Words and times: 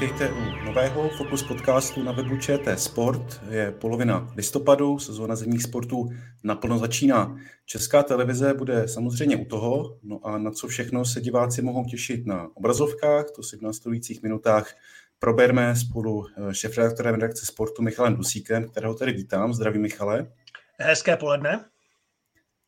vítejte 0.00 0.32
u 0.32 0.64
nového 0.64 1.08
Focus 1.08 1.42
podcastu 1.42 2.02
na 2.02 2.12
webu 2.12 2.36
ČT 2.36 2.80
Sport. 2.80 3.40
Je 3.50 3.70
polovina 3.70 4.32
listopadu, 4.36 4.98
sezóna 4.98 5.36
zimních 5.36 5.62
sportů 5.62 6.08
naplno 6.44 6.78
začíná. 6.78 7.36
Česká 7.66 8.02
televize 8.02 8.54
bude 8.54 8.88
samozřejmě 8.88 9.36
u 9.36 9.44
toho, 9.44 9.98
no 10.02 10.20
a 10.26 10.38
na 10.38 10.50
co 10.50 10.68
všechno 10.68 11.04
se 11.04 11.20
diváci 11.20 11.62
mohou 11.62 11.84
těšit 11.84 12.26
na 12.26 12.48
obrazovkách, 12.54 13.30
to 13.30 13.42
si 13.42 13.56
v 13.56 13.62
následujících 13.62 14.22
minutách 14.22 14.74
proberme 15.18 15.76
spolu 15.76 16.26
eh, 16.26 16.54
šefredaktorem 16.54 17.14
redakce 17.14 17.46
sportu 17.46 17.82
Michalem 17.82 18.16
Dusíkem, 18.16 18.68
kterého 18.68 18.94
tady 18.94 19.12
vítám. 19.12 19.54
Zdraví 19.54 19.78
Michale. 19.78 20.32
Hezké 20.78 21.16
poledne. 21.16 21.64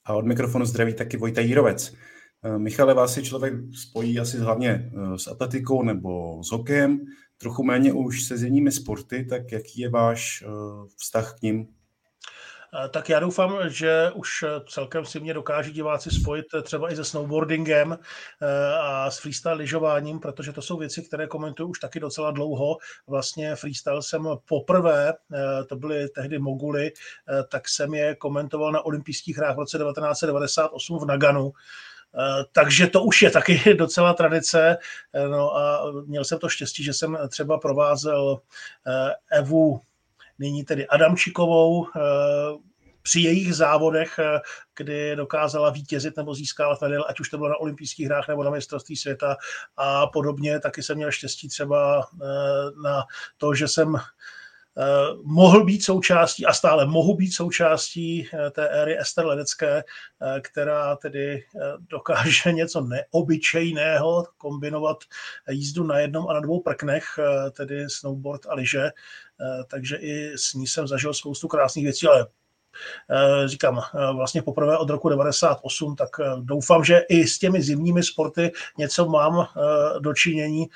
A 0.05 0.15
od 0.15 0.27
mikrofonu 0.27 0.65
zdraví 0.65 0.95
taky 0.95 1.17
Vojta 1.17 1.41
Jírovec. 1.41 1.95
Eh, 2.45 2.59
Michale, 2.59 2.95
vás 2.95 3.15
si 3.15 3.23
člověk 3.23 3.55
spojí 3.75 4.21
asi 4.21 4.39
hlavně 4.39 4.71
eh, 4.71 5.19
s 5.19 5.29
atletikou 5.29 5.83
nebo 5.83 6.43
s 6.45 6.51
hokejem, 6.51 7.01
trochu 7.39 7.63
méně 7.65 7.93
už 7.93 8.25
se 8.25 8.39
zimními 8.39 8.73
sporty, 8.73 9.25
tak 9.25 9.53
jaký 9.53 9.81
je 9.81 9.91
váš 9.91 10.45
vztah 10.97 11.39
k 11.39 11.43
ním? 11.43 11.69
Tak 12.91 13.09
já 13.09 13.21
doufám, 13.21 13.69
že 13.69 14.11
už 14.15 14.45
celkem 14.69 15.05
si 15.05 15.21
mě 15.21 15.35
dokáží 15.35 15.73
diváci 15.73 16.11
spojit 16.11 16.47
třeba 16.63 16.93
i 16.93 16.97
se 16.97 17.05
snowboardingem 17.05 17.99
eh, 18.43 18.75
a 18.81 19.11
s 19.11 19.19
freestyle 19.19 19.55
lyžováním, 19.55 20.21
protože 20.21 20.53
to 20.53 20.63
jsou 20.63 20.79
věci, 20.79 21.03
které 21.03 21.27
komentuju 21.27 21.69
už 21.69 21.79
taky 21.79 22.01
docela 22.01 22.31
dlouho. 22.31 22.77
Vlastně 23.07 23.57
freestyle 23.57 24.03
jsem 24.03 24.29
poprvé, 24.49 25.13
eh, 25.13 25.65
to 25.65 25.77
byly 25.77 26.09
tehdy 26.09 26.39
moguly, 26.39 26.93
eh, 26.93 27.45
tak 27.51 27.69
jsem 27.69 27.95
je 27.95 28.15
komentoval 28.15 28.73
na 28.73 28.81
olympijských 28.81 29.37
hrách 29.37 29.57
v 29.57 29.59
roce 29.59 29.79
1998 29.79 30.99
v 30.99 31.05
Naganu. 31.05 31.53
Takže 32.53 32.87
to 32.87 33.03
už 33.03 33.23
je 33.23 33.31
taky 33.31 33.75
docela 33.79 34.15
tradice. 34.15 34.77
No 35.31 35.57
a 35.57 35.83
měl 36.07 36.25
jsem 36.25 36.39
to 36.39 36.49
štěstí, 36.49 36.85
že 36.85 36.93
jsem 36.93 37.19
třeba 37.29 37.59
provázel 37.59 38.41
Evu 39.31 39.81
nyní 40.43 40.65
tedy 40.65 40.87
Adamčikovou, 40.87 41.87
eh, 41.87 42.01
při 43.03 43.21
jejich 43.21 43.55
závodech, 43.55 44.19
eh, 44.19 44.41
kdy 44.77 45.17
dokázala 45.17 45.71
vítězit 45.71 46.17
nebo 46.17 46.35
získávat 46.35 46.81
medaile, 46.81 47.05
ať 47.09 47.21
už 47.21 47.29
to 47.29 47.37
bylo 47.39 47.49
na 47.49 47.57
olympijských 47.57 48.07
hrách 48.07 48.29
nebo 48.29 48.45
na 48.45 48.51
mistrovství 48.51 48.97
světa 48.97 49.37
a 49.77 50.07
podobně. 50.07 50.61
Taky 50.61 50.83
jsem 50.83 50.97
měl 50.97 51.11
štěstí 51.11 51.49
třeba 51.49 52.09
eh, 52.15 52.27
na 52.83 53.05
to, 53.39 53.55
že 53.55 53.69
jsem 53.69 53.97
mohl 55.23 55.65
být 55.65 55.85
součástí 55.85 56.47
a 56.47 56.53
stále 56.53 56.87
mohu 56.87 57.17
být 57.17 57.31
součástí 57.31 58.29
té 58.53 58.69
éry 58.69 59.01
Ester 59.01 59.27
Ledecké, 59.27 59.85
která 60.43 60.97
tedy 60.97 61.45
dokáže 61.91 62.53
něco 62.53 62.81
neobyčejného 62.81 64.27
kombinovat 64.39 64.99
jízdu 65.51 65.85
na 65.85 65.99
jednom 65.99 66.29
a 66.29 66.33
na 66.33 66.41
dvou 66.41 66.61
prknech, 66.61 67.05
tedy 67.53 67.91
snowboard 67.91 68.47
a 68.47 68.55
lyže. 68.55 68.91
Eh, 69.43 69.65
takže 69.69 69.97
i 69.97 70.33
s 70.39 70.55
ní 70.55 70.67
jsem 70.67 70.89
zažil 70.89 71.15
spoustu 71.15 71.49
krásných 71.49 71.85
věcí, 71.85 72.07
ale 72.07 72.23
eh, 72.23 72.27
říkám, 73.47 73.79
eh, 73.79 74.13
vlastně 74.13 74.43
poprvé 74.43 74.79
od 74.79 74.91
roku 74.91 75.09
98, 75.09 75.97
tak 75.97 76.09
doufám, 76.41 76.85
že 76.85 77.03
i 77.09 77.27
s 77.27 77.39
těmi 77.39 77.63
zimními 77.63 78.03
sporty 78.03 78.53
něco 78.79 79.07
mám 79.09 79.47
dočinění, 80.01 80.67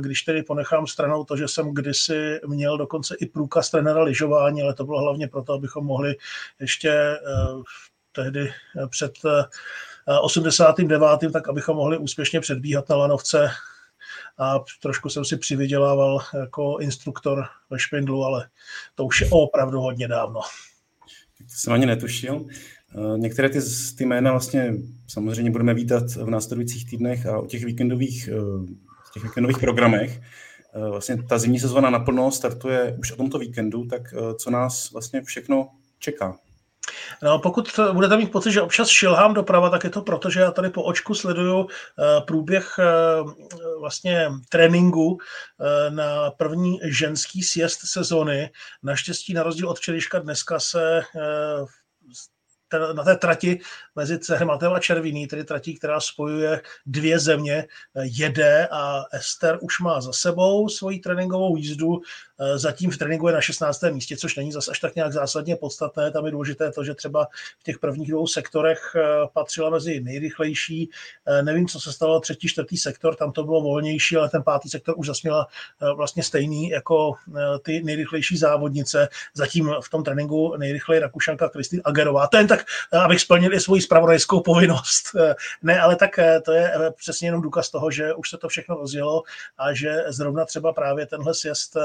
když 0.00 0.22
tedy 0.22 0.42
ponechám 0.42 0.86
stranou 0.86 1.24
to, 1.24 1.36
že 1.36 1.48
jsem 1.48 1.74
kdysi 1.74 2.40
měl 2.46 2.78
dokonce 2.78 3.16
i 3.20 3.26
průkaz 3.26 3.70
trenéra 3.70 4.02
lyžování, 4.02 4.62
ale 4.62 4.74
to 4.74 4.84
bylo 4.84 5.00
hlavně 5.00 5.28
proto, 5.28 5.52
abychom 5.52 5.86
mohli 5.86 6.16
ještě 6.60 7.18
tehdy 8.12 8.52
před 8.90 9.12
89. 10.22 11.32
tak 11.32 11.48
abychom 11.48 11.76
mohli 11.76 11.98
úspěšně 11.98 12.40
předbíhat 12.40 12.88
na 12.88 12.96
lanovce 12.96 13.50
a 14.38 14.58
trošku 14.82 15.08
jsem 15.08 15.24
si 15.24 15.36
přivydělával 15.36 16.20
jako 16.34 16.78
instruktor 16.78 17.44
ve 17.70 17.78
Špindlu, 17.78 18.24
ale 18.24 18.48
to 18.94 19.04
už 19.04 19.20
je 19.20 19.28
opravdu 19.30 19.80
hodně 19.80 20.08
dávno. 20.08 20.40
Jsem 21.48 21.72
ani 21.72 21.86
netušil. 21.86 22.46
Eh, 22.96 23.18
některé 23.18 23.48
ty, 23.48 23.58
ty 23.98 24.06
jména 24.06 24.30
vlastně 24.30 24.74
samozřejmě 25.08 25.50
budeme 25.50 25.74
vítat 25.74 26.02
v 26.10 26.30
následujících 26.30 26.90
týdnech 26.90 27.26
a 27.26 27.38
o 27.38 27.46
těch 27.46 27.64
víkendových, 27.64 28.28
eh, 28.28 28.66
těch 29.14 29.22
víkendových 29.22 29.58
programech. 29.58 30.20
Eh, 30.74 30.88
vlastně 30.90 31.22
ta 31.22 31.38
zimní 31.38 31.60
sezóna 31.60 31.90
naplno 31.90 32.30
startuje 32.30 32.96
už 32.98 33.12
o 33.12 33.16
tomto 33.16 33.38
víkendu, 33.38 33.84
tak 33.84 34.14
co 34.38 34.50
nás 34.50 34.92
vlastně 34.92 35.22
všechno 35.22 35.68
čeká? 35.98 36.38
No, 37.22 37.38
pokud 37.38 37.80
budete 37.92 38.16
mít 38.16 38.32
pocit, 38.32 38.52
že 38.52 38.62
občas 38.62 38.88
šilhám 38.88 39.34
doprava, 39.34 39.70
tak 39.70 39.84
je 39.84 39.90
to 39.90 40.02
proto, 40.02 40.30
že 40.30 40.40
já 40.40 40.50
tady 40.50 40.70
po 40.70 40.82
očku 40.82 41.14
sleduju 41.14 41.66
eh, 41.66 42.20
průběh 42.20 42.74
eh, 42.78 42.84
vlastně 43.80 44.30
tréninku 44.48 45.18
eh, 45.18 45.90
na 45.90 46.30
první 46.30 46.80
ženský 46.84 47.42
sjezd 47.42 47.80
sezony. 47.84 48.50
Naštěstí 48.82 49.34
na 49.34 49.42
rozdíl 49.42 49.68
od 49.68 49.78
včerejška 49.78 50.18
dneska 50.18 50.60
se 50.60 51.02
na 52.72 53.04
té 53.04 53.16
trati 53.16 53.60
mezi 53.96 54.18
Cehmatem 54.18 54.72
a 54.72 54.80
Červiný, 54.80 55.26
tedy 55.26 55.44
tratí, 55.44 55.74
která 55.74 56.00
spojuje 56.00 56.60
dvě 56.86 57.18
země, 57.18 57.66
jede 58.02 58.68
a 58.70 59.04
Ester 59.12 59.58
už 59.60 59.80
má 59.80 60.00
za 60.00 60.12
sebou 60.12 60.68
svoji 60.68 60.98
tréninkovou 60.98 61.56
jízdu 61.56 62.02
Eh, 62.42 62.58
zatím 62.58 62.90
v 62.90 62.98
tréninku 62.98 63.28
je 63.28 63.34
na 63.34 63.40
16. 63.40 63.90
místě, 63.90 64.16
což 64.16 64.36
není 64.36 64.52
zase 64.52 64.70
až 64.70 64.80
tak 64.80 64.94
nějak 64.94 65.12
zásadně 65.12 65.56
podstatné. 65.56 66.10
Tam 66.10 66.26
je 66.26 66.32
důležité 66.32 66.72
to, 66.72 66.84
že 66.84 66.94
třeba 66.94 67.26
v 67.58 67.62
těch 67.62 67.78
prvních 67.78 68.10
dvou 68.10 68.26
sektorech 68.26 68.96
eh, 68.96 69.00
patřila 69.32 69.70
mezi 69.70 70.00
nejrychlejší. 70.00 70.90
Eh, 71.26 71.42
nevím, 71.42 71.68
co 71.68 71.80
se 71.80 71.92
stalo 71.92 72.20
třetí, 72.20 72.48
čtvrtý 72.48 72.76
sektor, 72.76 73.14
tam 73.14 73.32
to 73.32 73.44
bylo 73.44 73.60
volnější, 73.60 74.16
ale 74.16 74.28
ten 74.28 74.42
pátý 74.42 74.68
sektor 74.68 74.94
už 74.98 75.06
zasměla 75.06 75.46
vlastně 75.94 76.22
stejný 76.22 76.68
jako 76.68 77.14
ty 77.62 77.82
nejrychlejší 77.82 78.36
závodnice. 78.36 79.08
Zatím 79.34 79.74
v 79.82 79.90
tom 79.90 80.04
tréninku 80.04 80.56
nejrychleji 80.56 81.00
Rakušanka 81.00 81.48
Kristýn 81.48 81.80
Agerová. 81.84 82.26
To 82.26 82.36
jen 82.36 82.46
tak, 82.90 83.00
abych 83.04 83.20
splnil 83.20 83.54
i 83.54 83.60
svoji 83.60 83.82
spravodajskou 83.82 84.40
povinnost. 84.40 85.16
Ne, 85.62 85.80
ale 85.80 85.96
tak 85.96 86.10
to 86.44 86.52
je 86.52 86.72
přesně 86.96 87.28
jenom 87.28 87.42
důkaz 87.42 87.70
toho, 87.70 87.90
že 87.90 88.14
už 88.14 88.30
se 88.30 88.38
to 88.38 88.48
všechno 88.48 88.76
rozjelo 88.76 89.22
a 89.58 89.74
že 89.74 90.04
zrovna 90.08 90.44
třeba 90.44 90.72
právě 90.72 91.06
tenhle 91.06 91.34
sjezd 91.34 91.76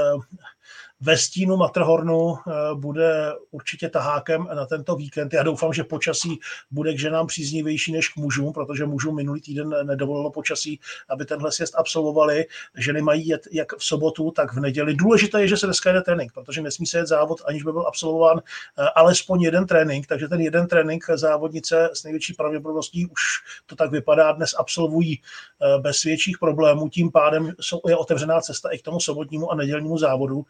ve 1.01 1.17
stínu 1.17 1.57
Matrhornu 1.57 2.35
eh, 2.35 2.51
bude 2.75 3.33
určitě 3.51 3.89
tahákem 3.89 4.47
na 4.53 4.65
tento 4.65 4.95
víkend. 4.95 5.33
Já 5.33 5.43
doufám, 5.43 5.73
že 5.73 5.83
počasí 5.83 6.39
bude 6.71 6.93
k 6.93 6.99
ženám 6.99 7.27
příznivější 7.27 7.91
než 7.91 8.09
k 8.09 8.15
mužům, 8.15 8.53
protože 8.53 8.85
mužům 8.85 9.15
minulý 9.15 9.41
týden 9.41 9.75
nedovolilo 9.83 10.31
počasí, 10.31 10.79
aby 11.09 11.25
tenhle 11.25 11.51
sjezd 11.51 11.75
absolvovali. 11.75 12.45
Ženy 12.77 13.01
mají 13.01 13.27
jet 13.27 13.47
jak 13.51 13.75
v 13.77 13.83
sobotu, 13.83 14.31
tak 14.31 14.53
v 14.53 14.59
neděli. 14.59 14.95
Důležité 14.95 15.41
je, 15.41 15.47
že 15.47 15.57
se 15.57 15.65
dneska 15.65 15.89
jede 15.89 16.01
trénink, 16.01 16.33
protože 16.33 16.61
nesmí 16.61 16.85
se 16.85 16.97
jet 16.97 17.07
závod, 17.07 17.41
aniž 17.45 17.63
by 17.63 17.71
byl 17.71 17.87
absolvován 17.87 18.39
eh, 18.39 18.83
alespoň 18.95 19.41
jeden 19.41 19.67
trénink. 19.67 20.07
Takže 20.07 20.27
ten 20.27 20.41
jeden 20.41 20.67
trénink 20.67 21.03
závodnice 21.15 21.89
s 21.93 22.03
největší 22.03 22.33
pravděpodobností 22.33 23.05
už 23.05 23.21
to 23.65 23.75
tak 23.75 23.91
vypadá, 23.91 24.31
dnes 24.31 24.55
absolvují 24.59 25.21
eh, 25.21 25.79
bez 25.79 26.03
větších 26.03 26.37
problémů. 26.37 26.89
Tím 26.89 27.11
pádem 27.11 27.53
je 27.87 27.97
otevřená 27.97 28.41
cesta 28.41 28.69
i 28.69 28.77
k 28.77 28.81
tomu 28.81 28.99
sobotnímu 28.99 29.51
a 29.51 29.55
nedělnímu 29.55 29.97
závodu. 29.97 30.45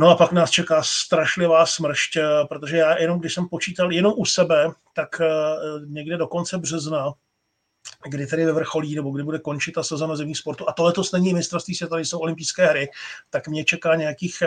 No 0.00 0.08
a 0.08 0.16
pak 0.16 0.32
nás 0.32 0.50
čeká 0.50 0.82
strašlivá 0.82 1.66
smršť, 1.66 2.16
eh, 2.16 2.22
protože 2.48 2.76
já 2.76 2.98
jenom, 2.98 3.20
když 3.20 3.34
jsem 3.34 3.48
počítal 3.48 3.92
jenom 3.92 4.12
u 4.16 4.24
sebe, 4.24 4.66
tak 4.94 5.20
eh, 5.20 5.26
někde 5.86 6.16
do 6.16 6.26
konce 6.26 6.58
března 6.58 7.12
kdy 8.08 8.26
tedy 8.26 8.46
ve 8.46 8.52
vrcholí, 8.52 8.94
nebo 8.94 9.10
kdy 9.10 9.24
bude 9.24 9.38
končit 9.38 9.72
ta 9.72 9.82
sezona 9.82 10.16
zemních 10.16 10.38
sportu. 10.38 10.68
A 10.68 10.72
to 10.72 10.82
letos 10.82 11.12
není 11.12 11.34
mistrovství 11.34 11.74
světa, 11.74 11.90
tady 11.90 12.04
jsou 12.04 12.18
olympijské 12.18 12.66
hry, 12.66 12.88
tak 13.30 13.48
mě 13.48 13.64
čeká 13.64 13.94
nějakých 13.94 14.42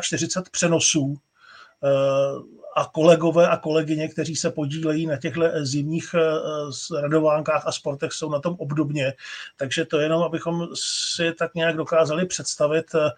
46 0.00 0.50
přenosů 0.50 1.16
a 2.76 2.84
kolegové 2.84 3.48
a 3.48 3.56
kolegyně, 3.56 4.08
kteří 4.08 4.36
se 4.36 4.50
podílejí 4.50 5.06
na 5.06 5.16
těchto 5.16 5.42
zimních 5.60 6.14
eh, 6.14 7.00
radovánkách 7.00 7.66
a 7.66 7.72
sportech, 7.72 8.12
jsou 8.12 8.30
na 8.30 8.40
tom 8.40 8.56
obdobně. 8.58 9.12
Takže 9.56 9.84
to 9.84 9.98
jenom, 9.98 10.22
abychom 10.22 10.68
si 11.14 11.32
tak 11.32 11.54
nějak 11.54 11.76
dokázali 11.76 12.26
představit, 12.26 12.86
eh, 12.94 13.10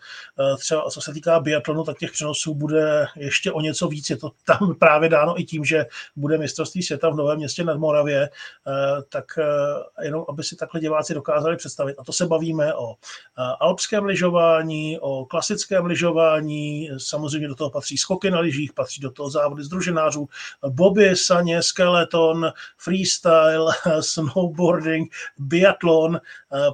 třeba 0.56 0.90
co 0.90 1.00
se 1.00 1.12
týká 1.12 1.40
biatlonu, 1.40 1.84
tak 1.84 1.98
těch 1.98 2.12
přenosů 2.12 2.54
bude 2.54 3.06
ještě 3.16 3.52
o 3.52 3.60
něco 3.60 3.88
víc. 3.88 4.10
Je 4.10 4.16
to 4.16 4.30
tam 4.46 4.74
právě 4.78 5.08
dáno 5.08 5.40
i 5.40 5.44
tím, 5.44 5.64
že 5.64 5.86
bude 6.16 6.38
mistrovství 6.38 6.82
světa 6.82 7.10
v 7.10 7.16
Novém 7.16 7.36
městě 7.36 7.64
nad 7.64 7.78
Moravě, 7.78 8.22
eh, 8.22 9.02
tak 9.08 9.24
jenom, 10.02 10.24
aby 10.28 10.42
si 10.42 10.56
takhle 10.56 10.80
diváci 10.80 11.14
dokázali 11.14 11.56
představit. 11.56 11.96
A 11.98 12.04
to 12.04 12.12
se 12.12 12.26
bavíme 12.26 12.74
o 12.74 12.94
alpském 13.60 14.04
lyžování, 14.04 14.98
o 15.00 15.24
klasickém 15.24 15.86
lyžování, 15.86 16.90
samozřejmě 16.98 17.48
do 17.48 17.54
toho 17.54 17.70
patří 17.70 17.98
skoky 17.98 18.30
na 18.30 18.40
lyžích, 18.40 18.72
patří 18.72 19.00
do 19.00 19.10
toho 19.10 19.30
závody 19.44 19.64
združenářů, 19.64 20.28
boby, 20.68 21.16
saně, 21.16 21.62
skeleton, 21.62 22.52
freestyle, 22.78 23.72
snowboarding, 24.00 25.12
biatlon, 25.38 26.20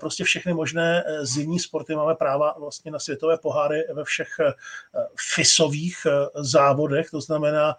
prostě 0.01 0.25
všechny 0.25 0.55
možné 0.55 1.05
zimní 1.23 1.59
sporty. 1.59 1.95
Máme 1.95 2.15
práva 2.15 2.55
vlastně 2.59 2.91
na 2.91 2.99
světové 2.99 3.39
poháry 3.39 3.85
ve 3.93 4.05
všech 4.05 4.29
FISových 5.35 6.07
závodech, 6.35 7.11
to 7.11 7.21
znamená, 7.21 7.77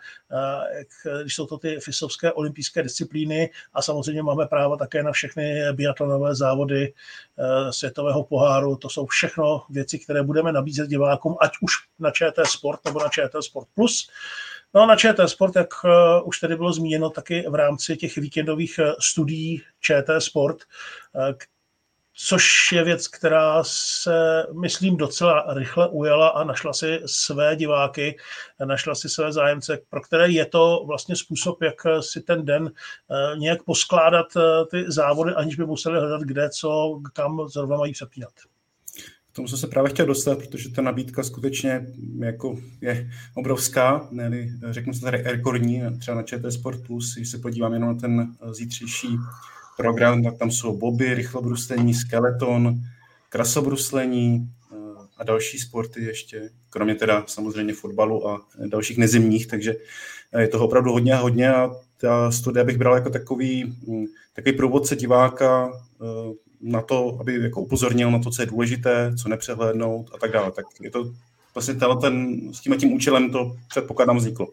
když 1.21 1.35
jsou 1.35 1.45
to 1.45 1.57
ty 1.57 1.79
FISovské 1.79 2.31
olympijské 2.31 2.83
disciplíny 2.83 3.49
a 3.73 3.81
samozřejmě 3.81 4.23
máme 4.23 4.45
práva 4.45 4.77
také 4.77 5.03
na 5.03 5.11
všechny 5.11 5.63
biatlonové 5.73 6.35
závody 6.35 6.93
světového 7.69 8.23
poháru, 8.23 8.75
to 8.75 8.89
jsou 8.89 9.05
všechno 9.05 9.63
věci, 9.69 9.99
které 9.99 10.23
budeme 10.23 10.51
nabízet 10.51 10.89
divákům, 10.89 11.37
ať 11.41 11.51
už 11.61 11.71
na 11.99 12.11
ČT 12.11 12.47
Sport 12.47 12.85
nebo 12.85 12.99
na 12.99 13.09
ČT 13.09 13.43
Sport 13.43 13.67
Plus. 13.75 14.09
No 14.73 14.81
a 14.81 14.85
na 14.85 14.95
ČT 14.95 15.29
Sport, 15.29 15.55
jak 15.55 15.69
uh, 15.83 16.27
už 16.27 16.39
tady 16.39 16.55
bylo 16.55 16.73
zmíněno, 16.73 17.09
taky 17.09 17.45
v 17.49 17.55
rámci 17.55 17.97
těch 17.97 18.17
víkendových 18.17 18.79
uh, 18.79 18.93
studií 18.99 19.61
ČT 19.79 20.21
Sport, 20.21 20.57
uh, 21.13 21.33
což 22.13 22.71
je 22.71 22.83
věc, 22.83 23.07
která 23.07 23.63
se, 23.63 24.45
myslím, 24.61 24.97
docela 24.97 25.53
rychle 25.53 25.89
ujala 25.89 26.27
a 26.27 26.43
našla 26.43 26.73
si 26.73 27.01
své 27.05 27.55
diváky, 27.55 28.17
našla 28.65 28.95
si 28.95 29.09
své 29.09 29.33
zájemce, 29.33 29.79
pro 29.89 30.01
které 30.01 30.29
je 30.29 30.45
to 30.45 30.83
vlastně 30.87 31.15
způsob, 31.15 31.61
jak 31.61 31.75
si 31.99 32.21
ten 32.21 32.45
den 32.45 32.71
nějak 33.37 33.63
poskládat 33.63 34.27
ty 34.71 34.85
závody, 34.87 35.33
aniž 35.33 35.55
by 35.55 35.65
museli 35.65 35.99
hledat 35.99 36.21
kde, 36.21 36.49
co, 36.49 36.99
kam 37.13 37.47
zrovna 37.47 37.77
mají 37.77 37.93
přepínat. 37.93 38.31
K 39.31 39.35
tomu 39.35 39.47
jsem 39.47 39.57
se 39.57 39.67
právě 39.67 39.89
chtěl 39.89 40.05
dostat, 40.05 40.39
protože 40.39 40.69
ta 40.69 40.81
nabídka 40.81 41.23
skutečně 41.23 41.87
jako 42.19 42.57
je 42.81 43.09
obrovská, 43.35 44.07
ne 44.11 44.31
řeknu 44.69 44.93
se 44.93 45.01
tady 45.01 45.17
rekordní, 45.17 45.81
třeba 45.99 46.17
na 46.17 46.23
ČT 46.23 46.51
Sport 46.51 46.87
Plus, 46.87 47.15
když 47.15 47.29
se 47.29 47.37
podívám 47.37 47.73
jenom 47.73 47.89
na 47.89 47.95
ten 47.95 48.35
zítřejší 48.51 49.07
program, 49.77 50.23
tak 50.23 50.37
tam 50.37 50.51
jsou 50.51 50.77
boby, 50.77 51.13
rychlobruslení, 51.13 51.93
skeleton, 51.93 52.75
krasobruslení 53.29 54.49
eh, 54.71 54.75
a 55.17 55.23
další 55.23 55.59
sporty 55.59 56.03
ještě, 56.03 56.49
kromě 56.69 56.95
teda 56.95 57.23
samozřejmě 57.27 57.73
fotbalu 57.73 58.27
a 58.27 58.47
dalších 58.67 58.97
nezimních, 58.97 59.47
takže 59.47 59.75
je 60.39 60.47
toho 60.47 60.65
opravdu 60.65 60.91
hodně 60.91 61.13
a 61.13 61.21
hodně 61.21 61.53
a 61.53 61.71
ta 61.97 62.31
studie 62.31 62.63
bych 62.63 62.77
bral 62.77 62.95
jako 62.95 63.09
takový, 63.09 63.63
hm, 63.87 64.05
takový 64.33 64.57
průvodce 64.57 64.95
diváka 64.95 65.71
eh, 66.01 66.50
na 66.61 66.81
to, 66.81 67.17
aby 67.19 67.41
jako 67.41 67.61
upozornil 67.61 68.11
na 68.11 68.19
to, 68.19 68.29
co 68.29 68.41
je 68.41 68.45
důležité, 68.45 69.13
co 69.21 69.29
nepřehlédnout 69.29 70.11
a 70.15 70.17
tak 70.17 70.31
dále. 70.31 70.51
Tak 70.51 70.65
je 70.81 70.91
to 70.91 71.11
vlastně 71.53 71.75
ten, 72.01 72.39
s 72.53 72.59
tím 72.59 72.77
tím 72.77 72.93
účelem 72.93 73.31
to 73.31 73.55
předpokládám 73.69 74.17
vzniklo. 74.17 74.47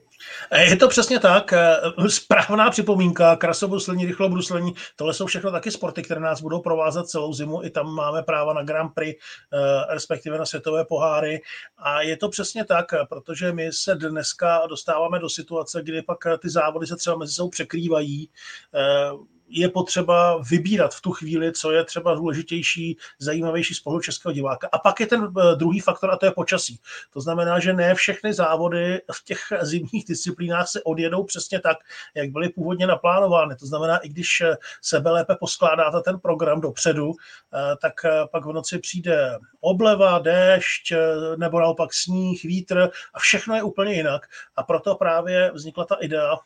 Je 0.68 0.76
to 0.76 0.88
přesně 0.88 1.20
tak. 1.20 1.54
Správná 2.08 2.70
připomínka, 2.70 3.36
krasobruslení, 3.36 4.06
rychlobruslení, 4.06 4.74
tohle 4.96 5.14
jsou 5.14 5.26
všechno 5.26 5.50
taky 5.52 5.70
sporty, 5.70 6.02
které 6.02 6.20
nás 6.20 6.40
budou 6.40 6.60
provázet 6.60 7.08
celou 7.08 7.32
zimu. 7.32 7.64
I 7.64 7.70
tam 7.70 7.94
máme 7.94 8.22
práva 8.22 8.52
na 8.52 8.62
Grand 8.62 8.94
Prix, 8.94 9.20
eh, 9.52 9.94
respektive 9.94 10.38
na 10.38 10.46
světové 10.46 10.84
poháry. 10.84 11.40
A 11.78 12.02
je 12.02 12.16
to 12.16 12.28
přesně 12.28 12.64
tak, 12.64 12.86
protože 13.08 13.52
my 13.52 13.72
se 13.72 13.94
dneska 13.94 14.66
dostáváme 14.68 15.18
do 15.18 15.28
situace, 15.28 15.82
kdy 15.82 16.02
pak 16.02 16.18
ty 16.38 16.50
závody 16.50 16.86
se 16.86 16.96
třeba 16.96 17.16
mezi 17.16 17.32
sebou 17.32 17.48
překrývají 17.48 18.28
eh, 18.74 19.37
je 19.48 19.68
potřeba 19.68 20.42
vybírat 20.50 20.94
v 20.94 21.00
tu 21.00 21.12
chvíli, 21.12 21.52
co 21.52 21.70
je 21.70 21.84
třeba 21.84 22.14
důležitější, 22.14 22.96
zajímavější 23.18 23.74
z 23.74 23.80
pohledu 23.80 24.02
českého 24.02 24.32
diváka. 24.32 24.68
A 24.72 24.78
pak 24.78 25.00
je 25.00 25.06
ten 25.06 25.24
eh, 25.24 25.56
druhý 25.56 25.80
faktor, 25.80 26.10
a 26.10 26.16
to 26.16 26.26
je 26.26 26.32
počasí. 26.32 26.80
To 27.12 27.20
znamená, 27.20 27.58
že 27.58 27.72
ne 27.72 27.94
všechny 27.94 28.32
závody 28.32 29.00
v 29.12 29.24
těch 29.24 29.40
zimních 29.60 30.04
disciplínách 30.08 30.68
se 30.68 30.82
odjedou 30.82 31.24
přesně 31.24 31.60
tak, 31.60 31.76
jak 32.14 32.30
byly 32.30 32.48
původně 32.48 32.86
naplánovány. 32.86 33.56
To 33.56 33.66
znamená, 33.66 33.96
i 33.96 34.08
když 34.08 34.40
eh, 34.40 34.56
sebe 34.82 35.10
lépe 35.10 35.36
poskládáte 35.40 36.00
ten 36.00 36.20
program 36.20 36.60
dopředu, 36.60 37.12
eh, 37.12 37.76
tak 37.82 37.94
pak 38.32 38.46
v 38.46 38.52
noci 38.52 38.78
přijde 38.78 39.38
obleva, 39.60 40.18
déšť, 40.18 40.92
nebo 41.36 41.60
naopak 41.60 41.94
sníh, 41.94 42.42
vítr 42.42 42.90
a 43.14 43.18
všechno 43.18 43.54
je 43.54 43.62
úplně 43.62 43.94
jinak. 43.94 44.26
A 44.56 44.62
proto 44.62 44.94
právě 44.94 45.50
vznikla 45.54 45.84
ta 45.84 45.94
idea 45.94 46.36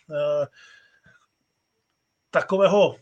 takového 2.32 2.96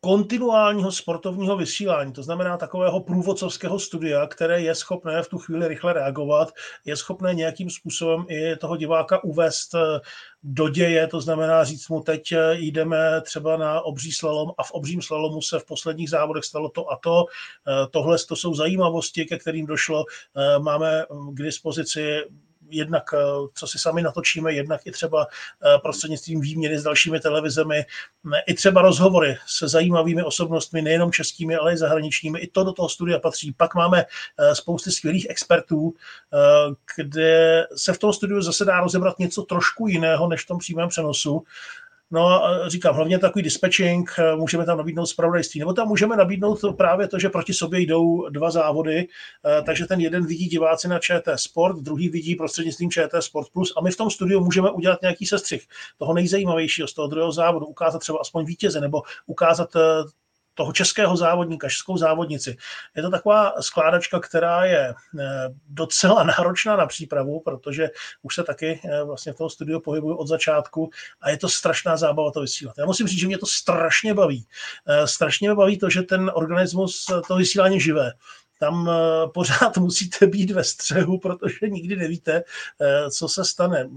kontinuálního 0.00 0.92
sportovního 0.92 1.56
vysílání, 1.56 2.12
to 2.12 2.22
znamená 2.22 2.56
takového 2.56 3.00
průvodcovského 3.00 3.78
studia, 3.78 4.26
které 4.26 4.60
je 4.60 4.74
schopné 4.74 5.22
v 5.22 5.28
tu 5.28 5.38
chvíli 5.38 5.68
rychle 5.68 5.92
reagovat, 5.92 6.52
je 6.84 6.96
schopné 6.96 7.34
nějakým 7.34 7.70
způsobem 7.70 8.24
i 8.28 8.56
toho 8.56 8.76
diváka 8.76 9.24
uvést 9.24 9.74
eh, 9.74 10.00
do 10.42 10.68
děje, 10.68 11.06
to 11.06 11.20
znamená 11.20 11.64
říct 11.64 11.88
mu, 11.88 12.00
teď 12.00 12.32
eh, 12.32 12.54
jdeme 12.54 13.20
třeba 13.20 13.56
na 13.56 13.80
obří 13.80 14.12
slalom 14.12 14.50
a 14.58 14.62
v 14.62 14.70
obřím 14.70 15.02
slalomu 15.02 15.42
se 15.42 15.58
v 15.58 15.64
posledních 15.64 16.10
závodech 16.10 16.44
stalo 16.44 16.68
to 16.68 16.92
a 16.92 16.96
to. 16.96 17.24
Eh, 17.68 17.86
tohle 17.90 18.18
to 18.28 18.36
jsou 18.36 18.54
zajímavosti, 18.54 19.24
ke 19.24 19.38
kterým 19.38 19.66
došlo. 19.66 20.04
Máme 20.58 21.04
k 21.32 21.42
dispozici 21.42 22.22
jednak 22.70 23.14
eh, 23.14 23.18
co 23.54 23.66
si 23.66 23.78
sami 23.78 24.02
natočíme, 24.02 24.52
jednak 24.52 24.80
i 24.84 24.92
třeba 24.92 25.26
eh, 25.26 25.78
prostřednictvím 25.82 26.40
výměny 26.40 26.78
s 26.78 26.82
dalšími 26.82 27.20
televizemi, 27.20 27.84
i 28.46 28.54
třeba 28.54 28.82
rozhovory 28.82 29.36
se 29.46 29.68
zajímavými 29.68 30.22
osobnostmi, 30.22 30.82
nejenom 30.82 31.12
českými, 31.12 31.56
ale 31.56 31.72
i 31.72 31.76
zahraničními. 31.76 32.38
I 32.38 32.46
to 32.46 32.64
do 32.64 32.72
toho 32.72 32.88
studia 32.88 33.18
patří. 33.18 33.52
Pak 33.52 33.74
máme 33.74 34.04
eh, 34.04 34.54
spousty 34.54 34.90
skvělých 34.90 35.26
expertů, 35.30 35.94
kde 36.96 37.66
se 37.76 37.92
v 37.92 37.98
tom 37.98 38.12
studiu 38.12 38.42
zase 38.42 38.64
dá 38.64 38.80
rozebrat 38.80 39.18
něco 39.18 39.42
trošku 39.42 39.86
jiného 39.86 40.28
než 40.28 40.44
v 40.44 40.46
tom 40.46 40.58
přímém 40.58 40.88
přenosu. 40.88 41.44
No 42.10 42.44
a 42.44 42.68
říkám, 42.68 42.94
hlavně 42.94 43.18
takový 43.18 43.42
dispatching, 43.42 44.10
eh, 44.18 44.36
můžeme 44.36 44.66
tam 44.66 44.78
nabídnout 44.78 45.06
zpravodajství, 45.06 45.60
nebo 45.60 45.72
tam 45.72 45.88
můžeme 45.88 46.16
nabídnout 46.16 46.60
právě 46.76 47.08
to, 47.08 47.18
že 47.18 47.28
proti 47.28 47.54
sobě 47.54 47.80
jdou 47.80 48.28
dva 48.28 48.50
závody, 48.50 48.98
eh, 48.98 49.62
takže 49.62 49.86
ten 49.86 50.00
jeden 50.00 50.26
vidí 50.26 50.46
diváci 50.46 50.88
na 50.88 50.98
ČT 50.98 51.40
Sport, 51.40 51.78
druhý 51.78 52.08
vidí 52.08 52.34
prostřednictvím 52.34 52.90
ČT 52.90 53.22
Sport 53.22 53.48
Plus 53.52 53.72
a 53.76 53.80
my 53.80 53.90
v 53.90 53.96
tom 53.96 54.10
studiu 54.10 54.40
můžeme 54.40 54.70
udělat 54.70 55.02
nějaký 55.02 55.26
sestřih 55.26 55.66
toho 55.98 56.14
nejzajímavějšího 56.14 56.88
z 56.88 56.94
toho 56.94 57.08
druhého 57.08 57.32
závodu, 57.32 57.66
ukázat 57.66 57.98
třeba 57.98 58.18
aspoň 58.20 58.44
vítěze 58.44 58.80
nebo 58.80 59.02
ukázat 59.26 59.76
eh, 59.76 59.80
toho 60.56 60.72
českého 60.72 61.16
závodníka, 61.16 61.68
českou 61.68 61.96
závodnici. 61.96 62.56
Je 62.96 63.02
to 63.02 63.10
taková 63.10 63.52
skládačka, 63.60 64.20
která 64.20 64.64
je 64.64 64.94
eh, 65.20 65.24
docela 65.68 66.24
náročná 66.38 66.76
na 66.76 66.86
přípravu, 66.86 67.40
protože 67.40 67.90
už 68.22 68.34
se 68.34 68.44
taky 68.44 68.80
eh, 68.84 69.04
vlastně 69.04 69.32
v 69.32 69.36
toho 69.36 69.50
studiu 69.50 69.80
pohybuju 69.80 70.16
od 70.16 70.26
začátku 70.26 70.90
a 71.20 71.30
je 71.30 71.36
to 71.36 71.48
strašná 71.48 71.96
zábava 71.96 72.30
to 72.30 72.40
vysílat. 72.40 72.78
Já 72.78 72.86
musím 72.86 73.06
říct, 73.06 73.20
že 73.20 73.26
mě 73.26 73.38
to 73.38 73.46
strašně 73.46 74.14
baví. 74.14 74.46
Eh, 74.86 75.06
strašně 75.06 75.48
mě 75.48 75.54
baví 75.54 75.78
to, 75.78 75.90
že 75.90 76.02
ten 76.02 76.30
organismus, 76.34 77.06
to 77.28 77.36
vysílání 77.36 77.80
živé, 77.80 78.12
tam 78.60 78.90
pořád 79.34 79.76
musíte 79.78 80.26
být 80.26 80.50
ve 80.50 80.64
střehu, 80.64 81.18
protože 81.18 81.68
nikdy 81.68 81.96
nevíte, 81.96 82.42
co 83.10 83.28
se 83.28 83.44
stane 83.44 83.88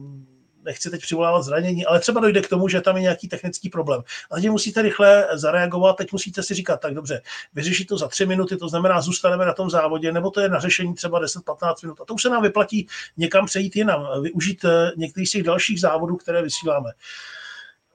nechci 0.65 0.89
teď 0.89 1.01
přivolávat 1.01 1.43
zranění, 1.43 1.85
ale 1.85 1.99
třeba 1.99 2.21
dojde 2.21 2.41
k 2.41 2.49
tomu, 2.49 2.67
že 2.67 2.81
tam 2.81 2.95
je 2.95 3.01
nějaký 3.01 3.27
technický 3.27 3.69
problém. 3.69 4.01
A 4.31 4.35
teď 4.35 4.49
musíte 4.49 4.81
rychle 4.81 5.27
zareagovat, 5.33 5.93
teď 5.93 6.11
musíte 6.11 6.43
si 6.43 6.53
říkat, 6.53 6.77
tak 6.77 6.93
dobře, 6.93 7.21
vyřešit 7.53 7.85
to 7.85 7.97
za 7.97 8.07
tři 8.07 8.25
minuty, 8.25 8.57
to 8.57 8.69
znamená, 8.69 9.01
zůstaneme 9.01 9.45
na 9.45 9.53
tom 9.53 9.69
závodě, 9.69 10.11
nebo 10.11 10.31
to 10.31 10.41
je 10.41 10.49
na 10.49 10.59
řešení 10.59 10.93
třeba 10.95 11.21
10-15 11.21 11.73
minut. 11.83 12.01
A 12.01 12.05
to 12.05 12.13
už 12.13 12.21
se 12.21 12.29
nám 12.29 12.43
vyplatí 12.43 12.87
někam 13.17 13.45
přejít 13.45 13.75
jinam, 13.75 14.21
využít 14.21 14.65
eh, 14.65 14.91
některých 14.97 15.29
z 15.29 15.31
těch 15.31 15.43
dalších 15.43 15.81
závodů, 15.81 16.17
které 16.17 16.41
vysíláme. 16.41 16.91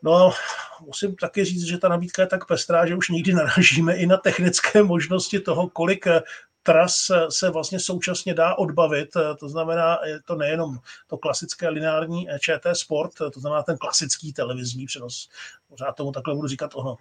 No, 0.03 0.33
musím 0.81 1.17
taky 1.17 1.45
říct, 1.45 1.65
že 1.65 1.79
ta 1.79 1.89
nabídka 1.89 2.23
je 2.23 2.29
tak 2.29 2.47
pestrá, 2.47 2.87
že 2.87 2.97
už 2.97 3.09
nikdy 3.09 3.35
narážíme 3.35 3.97
i 3.97 4.07
na 4.07 4.17
technické 4.17 4.83
možnosti 4.83 5.41
toho, 5.41 5.69
kolik 5.69 6.07
eh, 6.07 6.23
tras 6.67 7.11
se 7.29 7.51
vlastně 7.51 7.81
současně 7.81 8.35
dá 8.35 8.55
odbavit, 8.55 9.09
to 9.41 9.49
znamená, 9.49 9.99
je 10.05 10.23
to 10.23 10.37
nejenom 10.37 10.79
to 11.07 11.19
klasické 11.19 11.69
lineární 11.69 12.29
ČT 12.41 12.77
Sport, 12.77 13.15
to 13.15 13.41
znamená 13.41 13.63
ten 13.63 13.79
klasický 13.79 14.33
televizní 14.33 14.87
přenos, 14.87 15.29
pořád 15.69 15.93
tomu 15.93 16.13
takhle 16.13 16.35
budu 16.35 16.49
říkat 16.49 16.71
ono, 16.75 16.97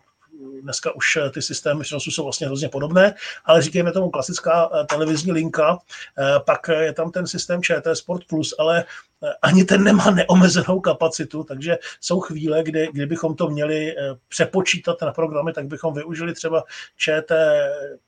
dneska 0.62 0.96
už 0.96 1.18
ty 1.34 1.42
systémy 1.42 1.82
přenosu 1.82 2.12
jsou 2.12 2.24
vlastně 2.24 2.48
hrozně 2.48 2.70
podobné, 2.70 3.14
ale 3.46 3.62
říkejme 3.62 3.92
tomu 3.92 4.10
klasická 4.10 4.70
televizní 4.90 5.32
linka, 5.32 5.78
pak 6.46 6.68
je 6.68 6.94
tam 6.94 7.12
ten 7.12 7.28
systém 7.28 7.64
ČT 7.64 7.96
Sport 7.98 8.24
Plus, 8.28 8.56
ale 8.60 8.86
ani 9.42 9.64
ten 9.64 9.84
nemá 9.84 10.12
neomezenou 10.12 10.80
kapacitu, 10.80 11.44
takže 11.44 11.78
jsou 12.02 12.20
chvíle, 12.20 12.64
kdy, 12.64 12.90
kdybychom 12.94 13.36
to 13.36 13.50
měli 13.50 13.98
eh, 13.98 14.16
přepočítat 14.28 15.02
na 15.02 15.12
programy, 15.12 15.54
tak 15.54 15.68
bychom 15.68 15.94
využili 15.94 16.34
třeba 16.34 16.64
ČT 16.98 17.32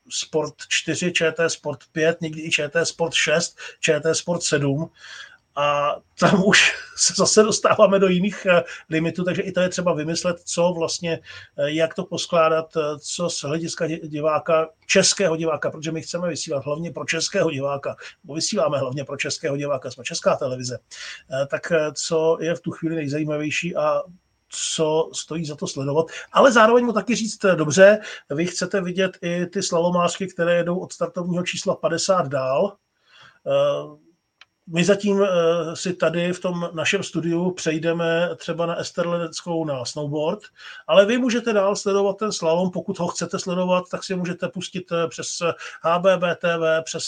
Sport 0.09 0.53
4, 0.67 1.13
ČT 1.13 1.51
Sport 1.51 1.79
5, 1.91 2.21
někdy 2.21 2.41
i 2.41 2.51
ČT 2.51 2.85
Sport 2.87 3.13
6, 3.13 3.57
ČT 3.79 4.15
Sport 4.15 4.43
7 4.43 4.89
a 5.55 5.95
tam 6.19 6.43
už 6.45 6.73
se 6.97 7.13
zase 7.17 7.43
dostáváme 7.43 7.99
do 7.99 8.07
jiných 8.07 8.47
limitů, 8.89 9.23
takže 9.23 9.41
i 9.41 9.51
to 9.51 9.61
je 9.61 9.69
třeba 9.69 9.93
vymyslet, 9.93 10.41
co 10.45 10.73
vlastně, 10.77 11.19
jak 11.57 11.93
to 11.93 12.05
poskládat, 12.05 12.77
co 12.99 13.29
z 13.29 13.43
hlediska 13.43 13.87
diváka, 13.87 14.69
českého 14.87 15.35
diváka, 15.35 15.71
protože 15.71 15.91
my 15.91 16.01
chceme 16.01 16.29
vysílat 16.29 16.65
hlavně 16.65 16.91
pro 16.91 17.05
českého 17.05 17.51
diváka, 17.51 17.95
bo 18.23 18.33
vysíláme 18.33 18.77
hlavně 18.77 19.03
pro 19.03 19.17
českého 19.17 19.57
diváka, 19.57 19.91
jsme 19.91 20.03
česká 20.03 20.35
televize, 20.35 20.79
tak 21.47 21.71
co 21.93 22.37
je 22.41 22.55
v 22.55 22.59
tu 22.59 22.71
chvíli 22.71 22.95
nejzajímavější 22.95 23.75
a 23.75 24.01
co 24.49 25.09
stojí 25.13 25.45
za 25.45 25.55
to 25.55 25.67
sledovat, 25.67 26.05
ale 26.31 26.51
zároveň 26.51 26.85
mu 26.85 26.93
taky 26.93 27.15
říct, 27.15 27.45
eh, 27.45 27.55
dobře, 27.55 27.99
vy 28.29 28.45
chcete 28.45 28.81
vidět 28.81 29.17
i 29.21 29.45
ty 29.45 29.63
slalomářky, 29.63 30.27
které 30.27 30.55
jedou 30.55 30.79
od 30.79 30.93
startovního 30.93 31.43
čísla 31.43 31.75
50 31.75 32.27
dál. 32.27 32.75
Eh, 34.67 34.71
my 34.73 34.83
zatím 34.83 35.23
eh, 35.23 35.75
si 35.75 35.93
tady 35.93 36.33
v 36.33 36.39
tom 36.39 36.69
našem 36.73 37.03
studiu 37.03 37.51
přejdeme 37.51 38.29
třeba 38.35 38.65
na 38.65 38.75
Esterledeckou 38.75 39.65
na 39.65 39.85
snowboard, 39.85 40.39
ale 40.87 41.05
vy 41.05 41.17
můžete 41.17 41.53
dál 41.53 41.75
sledovat 41.75 42.17
ten 42.17 42.31
slalom, 42.31 42.71
pokud 42.71 42.99
ho 42.99 43.07
chcete 43.07 43.39
sledovat, 43.39 43.83
tak 43.91 44.03
si 44.03 44.15
můžete 44.15 44.47
pustit 44.47 44.83
přes 45.09 45.27
HBBTV, 45.81 46.83
přes 46.83 47.05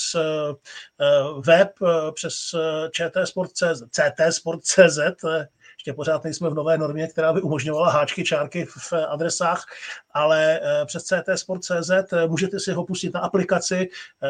web, 1.45 1.69
přes 2.13 2.55
čtsport.cz, 2.91 3.83
ctsport.cz, 3.91 4.99
ještě 5.87 5.95
pořád 5.95 6.23
nejsme 6.23 6.49
v 6.49 6.53
nové 6.53 6.77
normě, 6.77 7.07
která 7.07 7.33
by 7.33 7.41
umožňovala 7.41 7.91
háčky, 7.91 8.23
čárky 8.23 8.65
v 8.65 8.93
adresách, 8.93 9.65
ale 10.11 10.59
eh, 10.63 10.85
přes 10.85 11.03
ctsport.cz 11.03 11.89
eh, 11.89 12.27
můžete 12.27 12.59
si 12.59 12.71
ho 12.71 12.85
pustit 12.85 13.13
na 13.13 13.19
aplikaci. 13.19 13.89
Eh, 14.23 14.27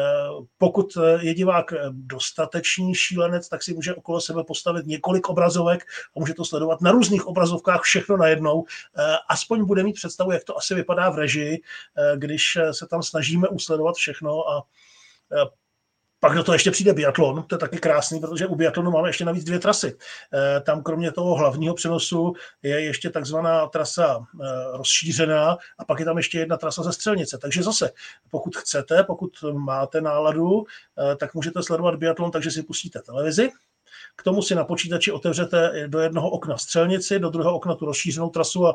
pokud 0.58 0.98
je 1.20 1.34
divák 1.34 1.74
dostatečný 1.90 2.94
šílenec, 2.94 3.48
tak 3.48 3.62
si 3.62 3.74
může 3.74 3.94
okolo 3.94 4.20
sebe 4.20 4.44
postavit 4.44 4.86
několik 4.86 5.28
obrazovek 5.28 5.82
a 6.16 6.20
může 6.20 6.34
to 6.34 6.44
sledovat 6.44 6.80
na 6.80 6.90
různých 6.90 7.26
obrazovkách 7.26 7.82
všechno 7.82 8.16
najednou. 8.16 8.64
Aspoň 9.28 9.64
bude 9.64 9.82
mít 9.82 9.92
představu, 9.92 10.32
jak 10.32 10.44
to 10.44 10.56
asi 10.56 10.74
vypadá 10.74 11.10
v 11.10 11.18
režii, 11.18 11.62
když 12.16 12.58
se 12.70 12.86
tam 12.86 13.02
snažíme 13.02 13.48
usledovat 13.48 13.94
všechno 13.94 14.48
a 14.48 14.66
pak 16.20 16.34
do 16.34 16.42
toho 16.42 16.54
ještě 16.54 16.70
přijde 16.70 16.92
biatlon, 16.92 17.42
to 17.42 17.54
je 17.54 17.58
taky 17.58 17.78
krásný, 17.78 18.20
protože 18.20 18.46
u 18.46 18.54
biatlonu 18.54 18.90
máme 18.90 19.08
ještě 19.08 19.24
navíc 19.24 19.44
dvě 19.44 19.58
trasy. 19.58 19.98
Eh, 20.34 20.60
tam 20.60 20.82
kromě 20.82 21.12
toho 21.12 21.34
hlavního 21.34 21.74
přenosu 21.74 22.32
je 22.62 22.80
ještě 22.80 23.10
takzvaná 23.10 23.66
trasa 23.66 24.26
eh, 24.42 24.46
rozšířená 24.76 25.56
a 25.78 25.84
pak 25.84 25.98
je 25.98 26.04
tam 26.04 26.16
ještě 26.16 26.38
jedna 26.38 26.56
trasa 26.56 26.82
ze 26.82 26.92
střelnice. 26.92 27.38
Takže 27.38 27.62
zase, 27.62 27.90
pokud 28.30 28.56
chcete, 28.56 29.04
pokud 29.04 29.30
máte 29.52 30.00
náladu, 30.00 30.64
eh, 31.12 31.16
tak 31.16 31.34
můžete 31.34 31.62
sledovat 31.62 31.96
biatlon, 31.96 32.30
takže 32.30 32.50
si 32.50 32.62
pustíte 32.62 33.02
televizi, 33.02 33.50
k 34.16 34.22
tomu 34.22 34.42
si 34.42 34.54
na 34.54 34.64
počítači 34.64 35.12
otevřete 35.12 35.84
do 35.86 35.98
jednoho 35.98 36.30
okna 36.30 36.58
střelnici, 36.58 37.18
do 37.18 37.30
druhého 37.30 37.56
okna 37.56 37.74
tu 37.74 37.84
rozšířenou 37.84 38.30
trasu 38.30 38.66
a 38.66 38.74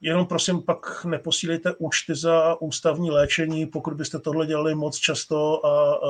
Jenom 0.00 0.26
prosím, 0.26 0.62
pak 0.62 1.04
neposílejte 1.04 1.74
účty 1.78 2.14
za 2.14 2.60
ústavní 2.60 3.10
léčení, 3.10 3.66
pokud 3.66 3.94
byste 3.94 4.18
tohle 4.18 4.46
dělali 4.46 4.74
moc 4.74 4.96
často 4.96 5.66
a, 5.66 6.00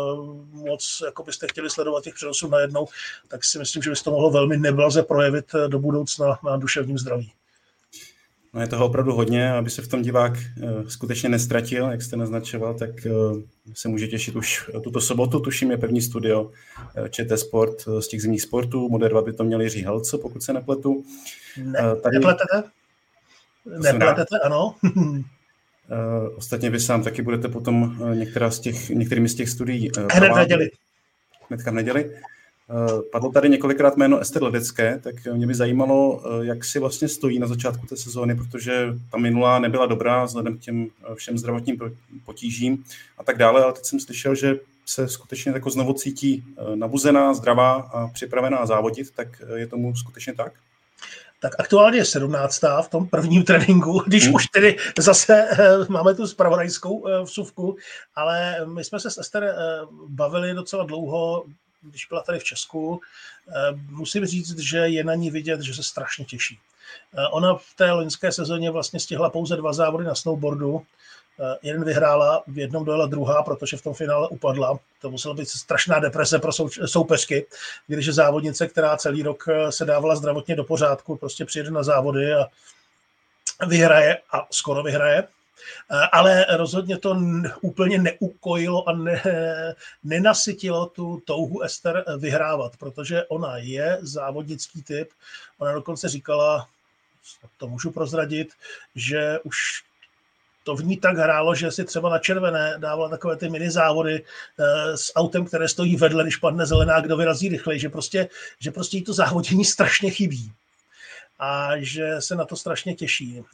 moc 0.53 1.03
jako 1.05 1.23
byste 1.23 1.47
chtěli 1.49 1.71
sledovat 1.71 2.05
těch 2.05 2.15
přenosů 2.15 2.49
najednou, 2.49 2.87
tak 3.29 3.45
si 3.45 3.59
myslím, 3.59 3.83
že 3.83 3.91
by 3.91 3.97
se 3.97 4.05
to 4.05 4.11
mohlo 4.11 4.31
velmi 4.31 4.57
neblaze 4.57 5.03
projevit 5.03 5.45
do 5.69 5.79
budoucna 5.79 6.39
na 6.45 6.57
duševním 6.57 6.99
zdraví. 6.99 7.33
No 8.55 8.61
je 8.63 8.69
toho 8.69 8.87
opravdu 8.87 9.13
hodně, 9.13 9.53
aby 9.53 9.71
se 9.71 9.83
v 9.83 9.89
tom 9.89 10.03
divák 10.03 10.33
uh, 10.33 10.89
skutečně 10.89 11.29
nestratil, 11.29 11.91
jak 11.91 12.03
jste 12.03 12.17
naznačoval, 12.17 12.75
tak 12.75 12.91
uh, 13.07 13.41
se 13.75 13.89
může 13.89 14.09
těšit 14.09 14.37
už 14.37 14.71
tuto 14.85 15.01
sobotu, 15.01 15.41
tuším 15.41 15.71
je 15.71 15.77
první 15.77 16.03
studio 16.03 16.43
uh, 16.43 17.09
ČT 17.09 17.39
Sport 17.39 17.89
z 18.01 18.09
těch 18.09 18.23
zimních 18.23 18.43
sportů, 18.43 18.89
moderovat 18.89 19.25
by 19.25 19.33
to 19.33 19.45
měl 19.45 19.61
Jiří 19.61 19.83
Helco, 19.83 20.19
pokud 20.19 20.43
se 20.43 20.53
nepletu. 20.53 21.05
Ne, 21.57 21.81
tady... 22.03 22.19
Nepletete? 22.19 22.63
Nepletete, 23.67 24.39
ano. 24.45 24.75
Uh, 24.97 25.19
ostatně 26.37 26.71
vy 26.71 26.81
sám 26.81 27.03
taky 27.03 27.23
budete 27.23 27.49
potom 27.49 27.83
uh, 27.83 28.15
některá 28.15 28.51
z 28.51 28.61
těch, 28.61 28.91
některými 28.91 29.29
z 29.29 29.35
těch 29.35 29.49
studií. 29.49 29.93
Uh, 29.93 30.07
Hned 30.13 30.33
v 30.33 30.37
neděli. 30.37 30.71
Hnedka 31.49 31.71
v 31.71 31.75
neděli. 31.75 32.11
Padlo 33.13 33.33
tady 33.33 33.49
několikrát 33.49 33.97
jméno 33.97 34.19
Ester 34.19 34.43
Ledecké, 34.43 35.01
tak 35.03 35.15
mě 35.33 35.47
by 35.47 35.55
zajímalo, 35.55 36.23
jak 36.43 36.65
si 36.65 36.79
vlastně 36.79 37.09
stojí 37.09 37.39
na 37.39 37.47
začátku 37.47 37.87
té 37.87 37.97
sezóny, 37.97 38.35
protože 38.35 38.87
ta 39.11 39.19
minulá 39.19 39.59
nebyla 39.59 39.87
dobrá 39.87 40.25
vzhledem 40.25 40.59
k 40.59 40.61
těm 40.61 40.87
všem 41.15 41.39
zdravotním 41.39 41.79
potížím 42.25 42.85
a 43.19 43.25
tak 43.25 43.39
dále, 43.39 43.65
ale 43.65 43.73
teď 43.73 43.85
jsem 43.85 44.01
slyšel, 44.01 44.35
že 44.35 44.57
se 44.87 45.09
skutečně 45.09 45.53
jako 45.53 45.71
znovu 45.71 45.93
cítí 45.93 46.45
nabuzená, 46.75 47.35
zdravá 47.35 47.75
a 47.75 48.09
připravená 48.09 48.67
závodit, 48.67 49.11
tak 49.11 49.43
je 49.55 49.67
tomu 49.67 49.97
skutečně 49.97 50.35
tak? 50.35 50.53
Tak 51.41 51.53
aktuálně 51.59 51.99
je 51.99 52.05
17. 52.05 52.63
v 52.83 52.89
tom 52.89 53.09
prvním 53.09 53.45
tréninku, 53.45 54.03
když 54.07 54.25
hmm. 54.25 54.35
už 54.35 54.47
tedy 54.47 54.77
zase 54.99 55.49
eh, 55.51 55.77
máme 55.89 56.15
tu 56.15 56.27
spravodajskou 56.27 57.09
eh, 57.09 57.23
vsuvku, 57.23 57.77
ale 58.15 58.57
my 58.75 58.85
jsme 58.85 59.01
se 59.01 59.11
s 59.11 59.19
Ester 59.19 59.45
eh, 59.45 59.55
bavili 60.09 60.55
docela 60.55 60.85
dlouho, 60.85 61.45
když 61.83 62.07
byla 62.07 62.23
tady 62.23 62.39
v 62.39 62.45
Česku. 62.45 63.01
Musím 63.91 64.27
říct, 64.27 64.59
že 64.59 64.79
je 64.79 65.05
na 65.05 65.15
ní 65.15 65.31
vidět, 65.31 65.61
že 65.61 65.75
se 65.75 65.83
strašně 65.83 66.25
těší. 66.25 66.59
Ona 67.31 67.55
v 67.55 67.75
té 67.77 67.93
loňské 67.93 68.33
sezóně 68.33 68.71
vlastně 68.71 69.01
stihla 69.01 69.31
pouze 69.31 69.57
dva 69.57 69.73
závody 69.73 70.05
na 70.05 70.15
snowboardu, 70.15 70.87
Eh, 71.41 71.59
jeden 71.63 71.85
vyhrála, 71.85 72.43
v 72.47 72.59
jednom 72.59 72.85
dojela 72.85 73.07
druhá, 73.07 73.43
protože 73.43 73.77
v 73.77 73.83
tom 73.83 73.95
finále 73.95 74.29
upadla. 74.29 74.79
To 75.01 75.11
musela 75.11 75.35
být 75.35 75.49
strašná 75.49 75.99
deprese 75.99 76.39
pro 76.39 76.53
soupeřky, 76.87 77.47
když 77.87 78.09
závodnice, 78.09 78.69
která 78.69 78.97
celý 78.97 79.23
rok 79.23 79.45
eh, 79.49 79.73
se 79.73 79.85
dávala 79.85 80.17
zdravotně 80.17 80.57
do 80.57 80.65
pořádku, 80.65 81.17
prostě 81.17 81.45
přijede 81.45 81.71
na 81.71 81.83
závody 81.83 82.35
a 82.35 82.47
vyhraje 83.67 84.19
a 84.33 84.47
skoro 84.51 84.83
vyhraje. 84.83 85.29
Eh, 85.91 86.09
ale 86.13 86.47
rozhodně 86.57 86.99
to 86.99 87.17
úplně 87.61 87.99
neukojilo 87.99 88.89
a 88.89 88.93
ne, 88.93 89.23
nenasytilo 90.05 90.87
tu 90.87 91.23
touhu 91.25 91.63
Ester 91.63 92.05
vyhrávat, 92.19 92.77
protože 92.77 93.25
ona 93.25 93.57
je 93.57 93.99
závodnický 94.01 94.83
typ. 94.83 95.09
Ona 95.59 95.73
dokonce 95.73 96.09
říkala, 96.09 96.69
to 97.59 97.69
můžu 97.69 97.91
prozradit, 97.91 98.49
že 98.95 99.39
už 99.45 99.57
to 100.65 100.77
v 100.77 100.85
ní 100.85 100.97
tak 100.97 101.17
hrálo, 101.17 101.55
že 101.55 101.71
si 101.71 101.85
třeba 101.85 102.11
na 102.11 102.19
červené 102.19 102.75
dávala 102.79 103.09
takové 103.09 103.37
ty 103.37 103.49
mini 103.49 103.71
závody 103.71 104.25
eh, 104.59 104.97
s 104.97 105.13
autem, 105.17 105.45
které 105.45 105.69
stojí 105.69 105.97
vedle, 105.97 106.23
když 106.25 106.37
padne 106.37 106.67
zelená, 106.67 107.01
kdo 107.01 107.17
vyrazí 107.17 107.49
rychleji, 107.49 107.81
že 107.81 107.89
prostě, 107.89 108.29
že 108.61 108.71
prostě 108.71 108.97
jí 108.97 109.05
to 109.05 109.13
závodění 109.13 109.65
strašně 109.65 110.11
chybí 110.11 110.53
a 111.39 111.71
že 111.77 112.21
se 112.21 112.35
na 112.35 112.45
to 112.45 112.57
strašně 112.57 112.95
těší. 112.95 113.45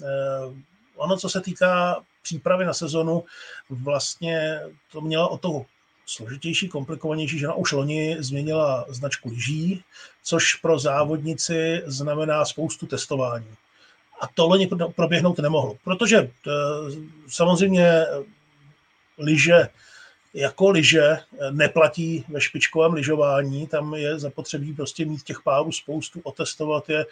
Eh, 0.92 0.96
ono, 0.96 1.16
co 1.16 1.28
se 1.28 1.40
týká 1.40 2.02
přípravy 2.22 2.64
na 2.64 2.74
sezonu, 2.74 3.24
vlastně 3.70 4.60
to 4.92 5.00
mělo 5.00 5.28
o 5.28 5.38
to 5.38 5.64
složitější, 6.06 6.68
komplikovanější, 6.68 7.38
že 7.38 7.46
ona 7.46 7.54
už 7.54 7.72
loni 7.72 8.16
změnila 8.18 8.86
značku 8.88 9.28
lyží, 9.28 9.84
což 10.22 10.54
pro 10.54 10.78
závodnici 10.78 11.82
znamená 11.86 12.44
spoustu 12.44 12.86
testování 12.86 13.56
a 14.22 14.26
to 14.34 14.46
loni 14.46 14.68
proběhnout 14.96 15.38
nemohlo, 15.38 15.76
protože 15.84 16.16
eh, 16.16 16.50
samozřejmě 17.28 18.06
lyže 19.18 19.68
jako 20.34 20.70
lyže 20.70 21.02
eh, 21.02 21.50
neplatí 21.50 22.24
ve 22.28 22.40
špičkovém 22.40 22.92
lyžování, 22.92 23.66
tam 23.66 23.94
je 23.94 24.18
zapotřebí 24.18 24.74
prostě 24.74 25.04
mít 25.04 25.22
těch 25.22 25.40
párů 25.40 25.72
spoustu, 25.72 26.20
otestovat 26.22 26.88
je. 26.88 27.06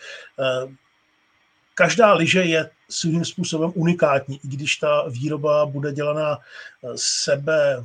Eh, 1.80 1.82
každá 1.82 2.14
lyže 2.14 2.42
je 2.42 2.70
svým 2.90 3.24
způsobem 3.24 3.72
unikátní, 3.74 4.40
i 4.44 4.48
když 4.48 4.76
ta 4.76 5.08
výroba 5.08 5.66
bude 5.66 5.92
dělaná 5.92 6.38
sebe 6.96 7.84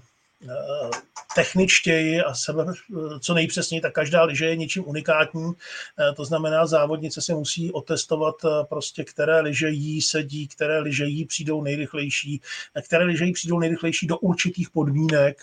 techničtěji 1.35 2.21
a 2.21 2.33
sebe 2.33 2.65
co 3.21 3.33
nejpřesněji, 3.33 3.81
tak 3.81 3.93
každá 3.93 4.23
liže 4.23 4.45
je 4.45 4.55
něčím 4.55 4.87
unikátní. 4.87 5.51
To 6.15 6.25
znamená, 6.25 6.65
závodnice 6.65 7.21
si 7.21 7.33
musí 7.33 7.71
otestovat 7.71 8.35
prostě, 8.69 9.03
které 9.03 9.39
liže 9.39 9.69
jí 9.69 10.01
sedí, 10.01 10.47
které 10.47 10.79
liže 10.79 11.05
jí 11.05 11.25
přijdou 11.25 11.61
nejrychlejší, 11.61 12.41
které 12.85 13.05
liže 13.05 13.25
jí 13.25 13.33
přijdou 13.33 13.59
nejrychlejší 13.59 14.07
do 14.07 14.17
určitých 14.17 14.69
podmínek. 14.69 15.41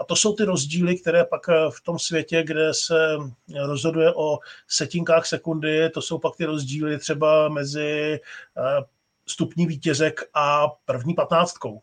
A 0.00 0.04
to 0.04 0.16
jsou 0.16 0.34
ty 0.34 0.44
rozdíly, 0.44 0.96
které 0.98 1.24
pak 1.24 1.46
v 1.70 1.80
tom 1.84 1.98
světě, 1.98 2.42
kde 2.42 2.74
se 2.74 3.16
rozhoduje 3.64 4.14
o 4.14 4.38
setinkách 4.68 5.26
sekundy, 5.26 5.90
to 5.90 6.02
jsou 6.02 6.18
pak 6.18 6.36
ty 6.36 6.44
rozdíly 6.44 6.98
třeba 6.98 7.48
mezi 7.48 8.20
stupní 9.26 9.66
vítězek 9.66 10.20
a 10.34 10.68
první 10.84 11.14
patnáctkou. 11.14 11.82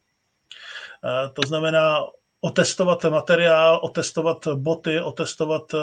To 1.33 1.41
znamená, 1.47 2.03
otestovat 2.41 3.03
materiál, 3.03 3.79
otestovat 3.83 4.47
boty, 4.47 5.01
otestovat 5.01 5.73
eh, 5.73 5.77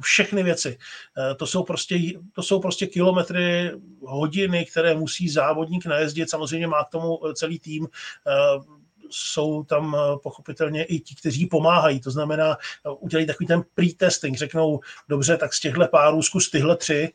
všechny 0.00 0.42
věci. 0.42 0.78
Eh, 1.18 1.34
to 1.34 1.46
jsou 1.46 1.62
prostě, 1.62 1.98
to 2.32 2.42
jsou 2.42 2.60
prostě 2.60 2.86
kilometry, 2.86 3.72
hodiny, 4.00 4.64
které 4.64 4.94
musí 4.94 5.28
závodník 5.28 5.86
najezdit. 5.86 6.30
Samozřejmě 6.30 6.66
má 6.66 6.84
k 6.84 6.88
tomu 6.88 7.20
celý 7.34 7.58
tým. 7.58 7.88
Eh, 8.26 8.78
jsou 9.10 9.64
tam 9.64 9.96
pochopitelně 10.22 10.84
i 10.84 11.00
ti, 11.00 11.14
kteří 11.14 11.46
pomáhají. 11.46 12.00
To 12.00 12.10
znamená, 12.10 12.56
udělají 12.98 13.26
takový 13.26 13.46
ten 13.46 13.62
pre-testing, 13.74 14.36
řeknou, 14.36 14.80
dobře, 15.08 15.36
tak 15.36 15.54
z 15.54 15.60
těchto 15.60 15.86
párů 15.86 16.22
zkus 16.22 16.50
tyhle 16.50 16.76
tři, 16.76 17.12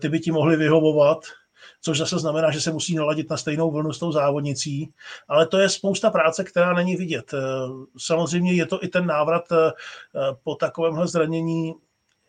ty 0.00 0.08
by 0.08 0.20
ti 0.20 0.30
mohly 0.30 0.56
vyhovovat, 0.56 1.18
což 1.80 1.98
zase 1.98 2.18
znamená, 2.18 2.50
že 2.50 2.60
se 2.60 2.72
musí 2.72 2.94
naladit 2.94 3.30
na 3.30 3.36
stejnou 3.36 3.70
vlnu 3.70 3.92
s 3.92 3.98
tou 3.98 4.12
závodnicí, 4.12 4.92
ale 5.28 5.46
to 5.46 5.58
je 5.58 5.68
spousta 5.68 6.10
práce, 6.10 6.44
která 6.44 6.72
není 6.72 6.96
vidět. 6.96 7.34
Samozřejmě 7.98 8.52
je 8.52 8.66
to 8.66 8.84
i 8.84 8.88
ten 8.88 9.06
návrat 9.06 9.44
po 10.44 10.54
takovémhle 10.54 11.08
zranění 11.08 11.74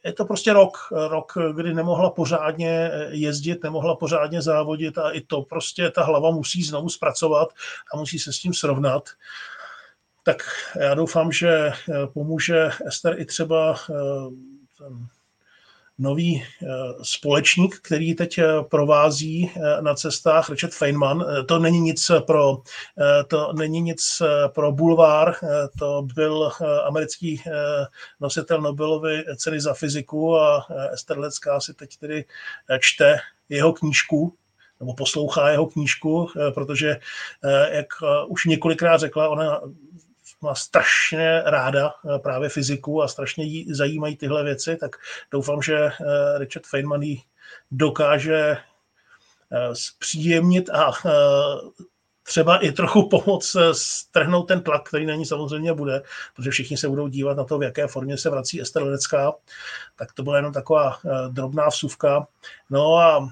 je 0.06 0.14
to 0.14 0.26
prostě 0.26 0.54
rok, 0.54 0.78
rok, 0.92 1.38
kdy 1.56 1.74
nemohla 1.74 2.10
pořádně 2.10 2.92
jezdit, 3.10 3.64
nemohla 3.64 3.96
pořádně 3.96 4.42
závodit 4.42 4.98
a 4.98 5.12
i 5.12 5.22
to 5.22 5.42
prostě 5.42 5.90
ta 5.90 6.04
hlava 6.04 6.32
musí 6.32 6.64
znovu 6.64 6.90
zpracovat 6.90 7.50
a 7.94 7.98
musí 7.98 8.20
se 8.20 8.34
s 8.34 8.40
tím 8.40 8.54
srovnat. 8.54 9.10
Tak 10.24 10.44
já 10.80 10.94
doufám, 10.94 11.32
že 11.32 11.72
pomůže 12.14 12.70
Ester 12.88 13.20
i 13.20 13.26
třeba 13.26 13.76
eh, 13.90 13.94
ten 14.78 15.08
nový 16.00 16.44
eh, 16.44 16.68
společník, 17.02 17.80
který 17.82 18.16
teď 18.16 18.38
eh, 18.38 18.46
provází 18.70 19.52
eh, 19.56 19.82
na 19.82 19.96
cestách, 19.96 20.50
Richard 20.50 20.74
Feynman. 20.74 21.26
To 21.46 21.60
není 21.60 21.80
nic 21.80 22.12
pro, 22.28 22.58
to 23.28 23.54
není 23.54 23.82
nic 23.82 24.22
pro 24.54 24.72
bulvár, 24.72 25.36
to 25.80 26.08
byl 26.16 26.52
americký 26.84 27.44
nositel 28.20 28.62
Nobelovy 28.62 29.24
ceny 29.36 29.62
za 29.62 29.74
fyziku 29.74 30.38
a 30.38 30.68
Ester 30.94 31.20
Lecká 31.20 31.60
si 31.60 31.74
teď 31.74 31.98
tedy 31.98 32.26
čte 32.80 33.18
jeho 33.50 33.74
knížku, 33.74 34.34
nebo 34.80 34.94
poslouchá 34.94 35.50
jeho 35.50 35.66
knížku, 35.66 36.30
protože, 36.54 37.00
jak 37.72 37.88
už 38.28 38.46
několikrát 38.46 38.98
řekla, 38.98 39.30
ona 39.30 39.62
má 40.42 40.56
strašně 40.56 41.42
ráda 41.46 41.94
eh, 42.16 42.20
právě 42.20 42.50
fyziku 42.50 43.04
a 43.04 43.08
strašně 43.08 43.44
jí 43.44 43.74
zajímají 43.74 44.18
tyhle 44.18 44.44
věci, 44.44 44.78
tak 44.78 44.96
doufám, 45.32 45.62
že 45.62 45.76
eh, 45.78 45.94
Richard 46.38 46.68
Feynman 46.68 47.02
jí 47.02 47.24
dokáže 47.72 48.38
eh, 48.38 49.76
zpříjemnit 49.76 50.70
a 50.70 50.92
třeba 52.30 52.58
i 52.58 52.72
trochu 52.72 53.10
pomoct 53.10 53.56
strhnout 53.72 54.48
ten 54.48 54.62
tlak, 54.62 54.90
který 54.90 55.06
na 55.06 55.16
ní 55.16 55.26
samozřejmě 55.26 55.74
bude, 55.74 56.02
protože 56.36 56.52
všichni 56.52 56.78
se 56.78 56.90
budou 56.90 57.08
dívat 57.08 57.38
na 57.38 57.44
to, 57.44 57.58
v 57.58 57.64
jaké 57.64 57.88
formě 57.88 58.18
se 58.18 58.30
vrací 58.30 58.62
Ester 58.62 58.84
Ledecká. 58.84 59.34
Tak 59.96 60.14
to 60.14 60.24
byla 60.24 60.36
jenom 60.36 60.54
taková 60.54 60.98
drobná 61.30 61.68
vsuvka. 61.68 62.28
No 62.70 62.96
a 62.96 63.30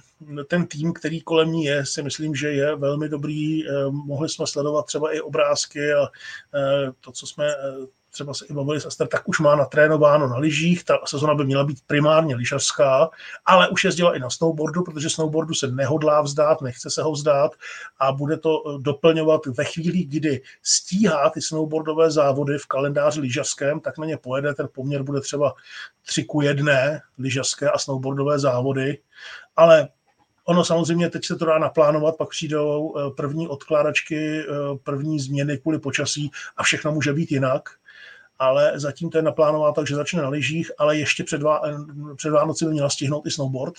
ten 0.47 0.67
tým, 0.67 0.93
který 0.93 1.21
kolem 1.21 1.51
ní 1.51 1.63
je, 1.63 1.85
si 1.85 2.03
myslím, 2.03 2.35
že 2.35 2.51
je 2.51 2.75
velmi 2.75 3.09
dobrý. 3.09 3.69
Eh, 3.69 3.71
mohli 3.89 4.29
jsme 4.29 4.47
sledovat 4.47 4.85
třeba 4.85 5.15
i 5.15 5.21
obrázky 5.21 5.93
a 5.93 6.03
eh, 6.55 6.91
to, 7.01 7.11
co 7.11 7.27
jsme 7.27 7.47
eh, 7.47 7.85
třeba 8.17 8.33
se 8.33 8.45
i 8.45 8.53
bavili 8.53 8.81
s 8.81 8.85
Aster, 8.85 9.07
tak 9.07 9.29
už 9.29 9.39
má 9.39 9.55
natrénováno 9.55 10.27
na 10.27 10.37
lyžích, 10.37 10.83
ta 10.83 10.99
sezona 11.05 11.35
by 11.35 11.45
měla 11.45 11.63
být 11.63 11.77
primárně 11.87 12.35
lyžařská, 12.35 13.09
ale 13.45 13.69
už 13.69 13.83
jezdila 13.83 14.15
i 14.15 14.19
na 14.19 14.29
snowboardu, 14.29 14.83
protože 14.83 15.09
snowboardu 15.09 15.53
se 15.53 15.67
nehodlá 15.67 16.21
vzdát, 16.21 16.61
nechce 16.61 16.89
se 16.89 17.01
ho 17.01 17.11
vzdát 17.11 17.51
a 17.99 18.11
bude 18.11 18.37
to 18.37 18.77
doplňovat 18.81 19.45
ve 19.45 19.63
chvíli, 19.63 20.03
kdy 20.03 20.41
stíhá 20.63 21.29
ty 21.29 21.41
snowboardové 21.41 22.11
závody 22.11 22.57
v 22.57 22.65
kalendáři 22.65 23.21
lyžařském, 23.21 23.79
tak 23.79 23.97
na 23.97 24.05
ně 24.05 24.17
pojede, 24.17 24.53
ten 24.53 24.67
poměr 24.71 25.03
bude 25.03 25.21
třeba 25.21 25.53
3 26.05 26.23
ku 26.23 26.41
1 26.41 26.73
lyžařské 27.17 27.69
a 27.69 27.77
snowboardové 27.77 28.39
závody, 28.39 28.99
ale 29.55 29.89
Ono 30.49 30.65
samozřejmě 30.65 31.09
teď 31.09 31.25
se 31.25 31.35
to 31.35 31.45
dá 31.45 31.57
naplánovat, 31.57 32.17
pak 32.17 32.29
přijdou 32.29 32.95
eh, 32.97 33.11
první 33.17 33.47
odkládačky, 33.47 34.39
eh, 34.39 34.45
první 34.83 35.19
změny 35.19 35.57
kvůli 35.57 35.79
počasí 35.79 36.31
a 36.57 36.63
všechno 36.63 36.91
může 36.91 37.13
být 37.13 37.31
jinak. 37.31 37.69
Ale 38.39 38.79
zatím 38.79 39.09
to 39.09 39.17
je 39.17 39.21
naplánováno 39.21 39.73
tak, 39.73 39.87
že 39.87 39.95
začne 39.95 40.21
na 40.21 40.29
lyžích, 40.29 40.71
ale 40.77 40.97
ještě 40.97 41.23
před, 41.23 41.41
Vá- 41.41 42.15
před 42.15 42.29
Vánoci 42.29 42.65
by 42.65 42.71
měla 42.71 42.89
stihnout 42.89 43.25
i 43.25 43.31
snowboard. 43.31 43.75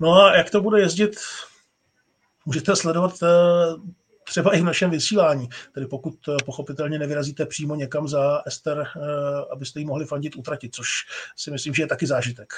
No 0.00 0.14
a 0.14 0.36
jak 0.36 0.50
to 0.50 0.60
bude 0.60 0.80
jezdit, 0.80 1.16
můžete 2.46 2.76
sledovat 2.76 3.22
eh, 3.22 3.26
třeba 4.24 4.54
i 4.54 4.60
v 4.60 4.64
našem 4.64 4.90
vysílání. 4.90 5.48
Tedy 5.72 5.86
pokud 5.86 6.14
pochopitelně 6.44 6.98
nevyrazíte 6.98 7.46
přímo 7.46 7.74
někam 7.74 8.08
za 8.08 8.42
Ester, 8.46 8.86
abyste 9.52 9.80
ji 9.80 9.86
mohli 9.86 10.06
fandit 10.06 10.36
utratit, 10.36 10.74
což 10.74 10.88
si 11.36 11.50
myslím, 11.50 11.74
že 11.74 11.82
je 11.82 11.86
taky 11.86 12.06
zážitek. 12.06 12.52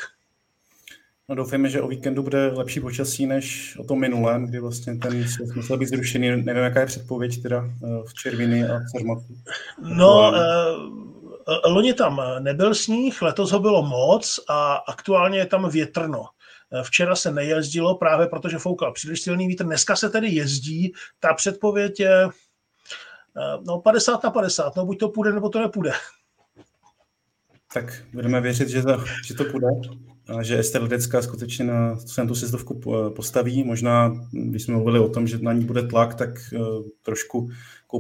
No 1.28 1.34
doufejme, 1.34 1.68
že 1.68 1.82
o 1.82 1.88
víkendu 1.88 2.22
bude 2.22 2.46
lepší 2.46 2.80
počasí 2.80 3.26
než 3.26 3.76
o 3.78 3.84
tom 3.84 4.00
minulém, 4.00 4.46
kdy 4.46 4.60
vlastně 4.60 4.96
ten 4.96 5.28
svět 5.28 5.56
musel 5.56 5.76
být 5.76 5.88
zrušený. 5.88 6.42
Nevím, 6.42 6.62
jaká 6.62 6.80
je 6.80 6.86
předpověď 6.86 7.42
teda 7.42 7.64
eh, 7.64 8.02
v 8.06 8.14
Červiny 8.14 8.64
a 8.64 8.80
Cermatu. 8.90 9.34
No, 9.78 10.32
uh, 10.32 11.72
loni 11.72 11.94
tam 11.94 12.20
nebyl 12.38 12.74
sníh, 12.74 13.22
letos 13.22 13.50
ho 13.50 13.60
bylo 13.60 13.82
moc 13.82 14.40
a 14.48 14.74
aktuálně 14.74 15.38
je 15.38 15.46
tam 15.46 15.70
větrno. 15.70 16.24
Včera 16.82 17.16
se 17.16 17.32
nejezdilo 17.32 17.94
právě 17.94 18.26
protože 18.26 18.58
foukal 18.58 18.92
příliš 18.92 19.20
silný 19.20 19.48
vítr. 19.48 19.64
Dneska 19.64 19.96
se 19.96 20.10
tedy 20.10 20.28
jezdí. 20.28 20.92
Ta 21.20 21.34
předpověď 21.34 22.00
je 22.00 22.28
no 23.66 23.80
50 23.80 24.22
na 24.24 24.30
50. 24.30 24.76
No 24.76 24.86
buď 24.86 24.98
to 24.98 25.08
půjde, 25.08 25.32
nebo 25.32 25.48
to 25.48 25.60
nepůjde. 25.60 25.92
Tak 27.74 28.02
budeme 28.12 28.40
věřit, 28.40 28.68
že 28.68 28.82
to, 28.82 29.04
že 29.26 29.34
to 29.34 29.44
půjde 29.44 29.66
a 30.28 30.42
že 30.42 30.58
Ester 30.58 30.82
Ledecká 30.82 31.22
skutečně 31.22 31.64
na, 31.64 31.98
na 32.18 32.26
tu 32.26 32.34
sjezdovku 32.34 32.80
postaví. 33.16 33.64
Možná, 33.64 34.14
když 34.32 34.62
jsme 34.62 34.74
mluvili 34.74 34.98
o 34.98 35.08
tom, 35.08 35.26
že 35.26 35.38
na 35.38 35.52
ní 35.52 35.64
bude 35.64 35.82
tlak, 35.82 36.14
tak 36.14 36.30
uh, 36.52 36.82
trošku 37.02 37.50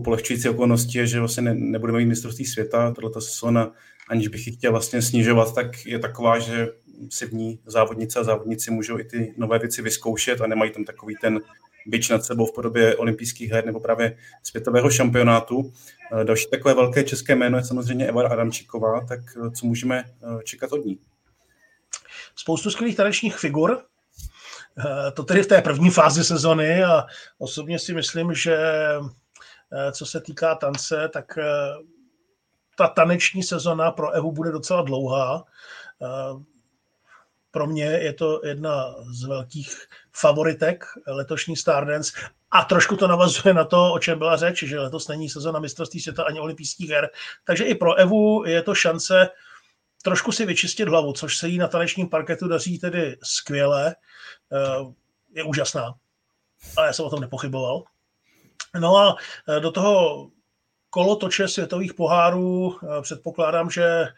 polehčující 0.04 0.48
okolnosti 0.48 0.98
je, 0.98 1.06
že 1.06 1.18
vlastně 1.18 1.42
ne, 1.42 1.54
nebudeme 1.54 1.98
mít 1.98 2.06
mistrovství 2.06 2.44
světa. 2.44 2.94
Tato 3.02 3.20
sezóna, 3.20 3.72
aniž 4.08 4.28
bych 4.28 4.46
ji 4.46 4.52
chtěl 4.52 4.70
vlastně 4.70 5.02
snižovat, 5.02 5.54
tak 5.54 5.86
je 5.86 5.98
taková, 5.98 6.38
že 6.38 6.68
si 7.10 7.26
v 7.26 7.32
ní 7.32 7.58
závodnice 7.66 8.20
a 8.20 8.24
závodníci 8.24 8.70
můžou 8.70 8.98
i 8.98 9.04
ty 9.04 9.34
nové 9.36 9.58
věci 9.58 9.82
vyzkoušet 9.82 10.40
a 10.40 10.46
nemají 10.46 10.70
tam 10.70 10.84
takový 10.84 11.14
ten 11.20 11.40
byč 11.86 12.08
nad 12.08 12.24
sebou 12.24 12.46
v 12.46 12.54
podobě 12.54 12.96
olympijských 12.96 13.50
her 13.50 13.66
nebo 13.66 13.80
právě 13.80 14.16
světového 14.42 14.90
šampionátu. 14.90 15.72
Další 16.24 16.46
takové 16.50 16.74
velké 16.74 17.04
české 17.04 17.34
jméno 17.34 17.58
je 17.58 17.64
samozřejmě 17.64 18.06
Eva 18.06 18.28
Adamčíková, 18.28 19.06
tak 19.06 19.20
co 19.54 19.66
můžeme 19.66 20.04
čekat 20.44 20.72
od 20.72 20.84
ní? 20.84 20.98
spoustu 22.36 22.70
skvělých 22.70 22.96
tanečních 22.96 23.36
figur, 23.36 23.82
eh, 24.78 25.10
to 25.10 25.22
tedy 25.22 25.42
v 25.42 25.46
té 25.46 25.62
první 25.62 25.90
fázi 25.90 26.24
sezony 26.24 26.84
a 26.84 27.04
osobně 27.38 27.78
si 27.78 27.94
myslím, 27.94 28.34
že 28.34 28.56
eh, 29.72 29.92
co 29.92 30.06
se 30.06 30.20
týká 30.20 30.54
tance, 30.54 31.08
tak 31.12 31.38
eh, 31.38 31.44
ta 32.78 32.88
taneční 32.88 33.42
sezona 33.42 33.90
pro 33.90 34.10
Evu 34.10 34.32
bude 34.32 34.50
docela 34.50 34.82
dlouhá. 34.82 35.44
Pro 37.52 37.66
mě 37.66 37.84
je 37.84 38.12
to 38.12 38.40
jedna 38.46 38.94
z 39.10 39.24
velkých 39.24 39.86
favoritek 40.12 40.84
letošní 41.06 41.56
Stardance 41.56 42.12
a 42.50 42.64
trošku 42.64 42.96
to 42.96 43.08
navazuje 43.08 43.54
na 43.54 43.64
to, 43.64 43.92
o 43.92 43.98
čem 43.98 44.18
byla 44.18 44.36
řeč, 44.36 44.62
že 44.62 44.80
letos 44.80 45.08
není 45.08 45.28
sezona 45.28 45.60
mistrovství 45.60 46.00
světa 46.00 46.22
ani 46.22 46.40
olympijských 46.40 46.90
her. 46.90 47.10
Takže 47.44 47.64
i 47.64 47.74
pro 47.74 47.94
Evu 47.94 48.44
je 48.46 48.62
to 48.62 48.74
šance 48.74 49.28
trošku 50.02 50.32
si 50.32 50.46
vyčistit 50.46 50.88
hlavu, 50.88 51.12
což 51.12 51.38
se 51.38 51.48
jí 51.48 51.58
na 51.58 51.68
tanečním 51.68 52.08
parketu 52.08 52.48
daří 52.48 52.78
tedy 52.78 53.16
skvěle. 53.22 53.96
Eh, 54.52 54.92
je 55.34 55.44
úžasná, 55.44 55.94
ale 56.76 56.86
já 56.86 56.92
jsem 56.92 57.04
o 57.04 57.10
tom 57.10 57.20
nepochyboval. 57.20 57.84
No 58.80 58.96
a 58.96 59.16
eh, 59.48 59.60
do 59.60 59.70
toho 59.70 60.28
kolotoče 60.90 61.48
světových 61.48 61.94
pohárů 61.94 62.76
eh, 62.76 63.02
předpokládám, 63.02 63.70
že 63.70 64.08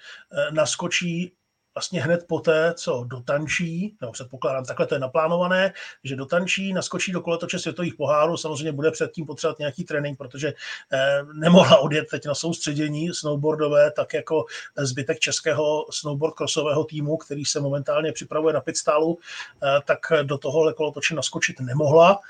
naskočí 0.51 1.33
vlastně 1.75 2.03
hned 2.03 2.25
poté, 2.29 2.75
co 2.77 3.05
dotančí, 3.05 3.97
nebo 4.01 4.13
předpokládám, 4.13 4.65
takhle 4.65 4.87
to 4.87 4.95
je 4.95 4.99
naplánované, 4.99 5.73
že 6.05 6.17
dotančí, 6.17 6.73
naskočí 6.73 7.13
do 7.13 7.21
koletoče 7.21 7.59
světových 7.59 7.95
pohárů, 7.95 8.37
samozřejmě 8.37 8.73
bude 8.73 8.91
předtím 8.91 9.27
potřebovat 9.27 9.59
nějaký 9.59 9.85
trénink, 9.85 10.19
protože 10.19 10.53
eh, 10.93 11.21
nemohla 11.33 11.79
odjet 11.79 12.09
teď 12.11 12.27
na 12.27 12.35
soustředění 12.35 13.15
snowboardové, 13.15 13.91
tak 13.91 14.15
jako 14.15 14.45
zbytek 14.77 15.19
českého 15.19 15.87
snowboard 15.91 16.35
crossového 16.35 16.85
týmu, 16.85 17.17
který 17.17 17.45
se 17.45 17.61
momentálně 17.61 18.13
připravuje 18.13 18.55
na 18.55 18.61
pitstálu, 18.61 19.19
eh, 19.63 19.81
tak 19.85 19.99
do 20.23 20.39
tohohle 20.39 20.75
kolotoče 20.75 21.15
naskočit 21.15 21.61
nemohla 21.61 22.21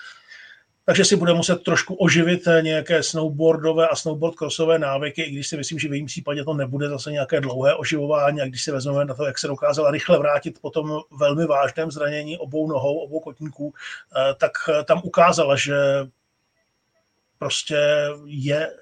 takže 0.84 1.04
si 1.04 1.16
bude 1.16 1.34
muset 1.34 1.62
trošku 1.62 1.94
oživit 1.94 2.46
eh, 2.46 2.62
nějaké 2.62 3.02
snowboardové 3.02 3.88
a 3.88 3.96
snowboard 3.96 4.34
crossové 4.34 4.78
návyky, 4.78 5.22
i 5.22 5.30
když 5.30 5.48
si 5.48 5.56
myslím, 5.56 5.78
že 5.78 5.88
v 5.88 5.92
jejím 5.92 6.06
případě 6.06 6.44
to 6.44 6.54
nebude 6.54 6.88
zase 6.88 7.12
nějaké 7.12 7.40
dlouhé 7.40 7.74
oživování, 7.74 8.40
a 8.40 8.46
když 8.46 8.64
si 8.64 8.72
vezmeme 8.72 9.04
na 9.04 9.14
to, 9.14 9.24
jak 9.24 9.38
se 9.38 9.46
dokázala 9.46 9.90
rychle 9.90 10.18
vrátit 10.18 10.58
po 10.60 10.70
tom 10.70 11.00
velmi 11.18 11.46
vážném 11.46 11.90
zranění 11.90 12.38
obou 12.38 12.68
nohou, 12.68 12.98
obou 12.98 13.20
kotníků, 13.20 13.74
eh, 14.16 14.34
tak 14.34 14.52
eh, 14.68 14.84
tam 14.84 15.00
ukázala, 15.04 15.56
že 15.56 15.76
prostě 17.38 17.78
je 18.24 18.72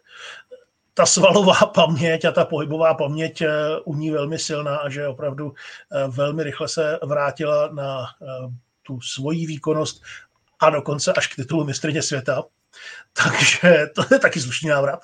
ta 0.95 1.07
svalová 1.07 1.55
paměť 1.75 2.25
a 2.25 2.33
ta 2.33 2.45
pohybová 2.45 2.95
paměť 2.95 3.43
u 3.85 3.95
ní 3.95 4.11
velmi 4.11 4.39
silná 4.39 4.77
a 4.77 4.89
že 4.89 5.07
opravdu 5.07 5.55
velmi 6.09 6.43
rychle 6.43 6.69
se 6.69 6.99
vrátila 7.03 7.69
na 7.73 8.07
tu 8.83 9.01
svoji 9.01 9.47
výkonnost 9.47 10.03
a 10.63 10.71
dokonce 10.71 11.13
až 11.13 11.27
k 11.27 11.37
titulu 11.37 11.65
mistrně 11.65 12.03
světa. 12.03 12.45
Takže 13.13 13.87
to 13.95 14.15
je 14.15 14.19
taky 14.19 14.41
slušný 14.41 14.69
návrat. 14.69 15.01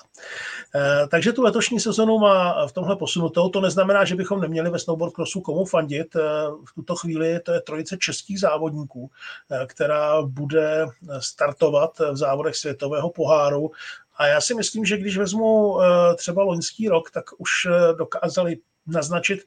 Eh, 0.75 1.07
takže 1.07 1.33
tu 1.33 1.43
letošní 1.43 1.79
sezonu 1.79 2.19
má 2.19 2.67
v 2.67 2.71
tomhle 2.71 2.95
posunutou. 2.95 3.49
To 3.49 3.61
neznamená, 3.61 4.05
že 4.05 4.15
bychom 4.15 4.41
neměli 4.41 4.69
ve 4.69 4.79
snowboard 4.79 5.13
crossu 5.13 5.41
komu 5.41 5.65
fandit. 5.65 6.15
Eh, 6.15 6.19
v 6.65 6.73
tuto 6.75 6.95
chvíli 6.95 7.39
to 7.39 7.53
je 7.53 7.61
trojice 7.61 7.97
českých 7.97 8.39
závodníků, 8.39 9.11
eh, 9.51 9.65
která 9.65 10.21
bude 10.21 10.85
startovat 11.19 11.99
v 11.99 12.17
závodech 12.17 12.55
světového 12.55 13.09
poháru. 13.09 13.71
A 14.17 14.27
já 14.27 14.41
si 14.41 14.53
myslím, 14.53 14.85
že 14.85 14.97
když 14.97 15.17
vezmu 15.17 15.79
třeba 16.15 16.43
loňský 16.43 16.87
rok, 16.89 17.11
tak 17.11 17.25
už 17.37 17.51
dokázali 17.97 18.57
naznačit, 18.87 19.39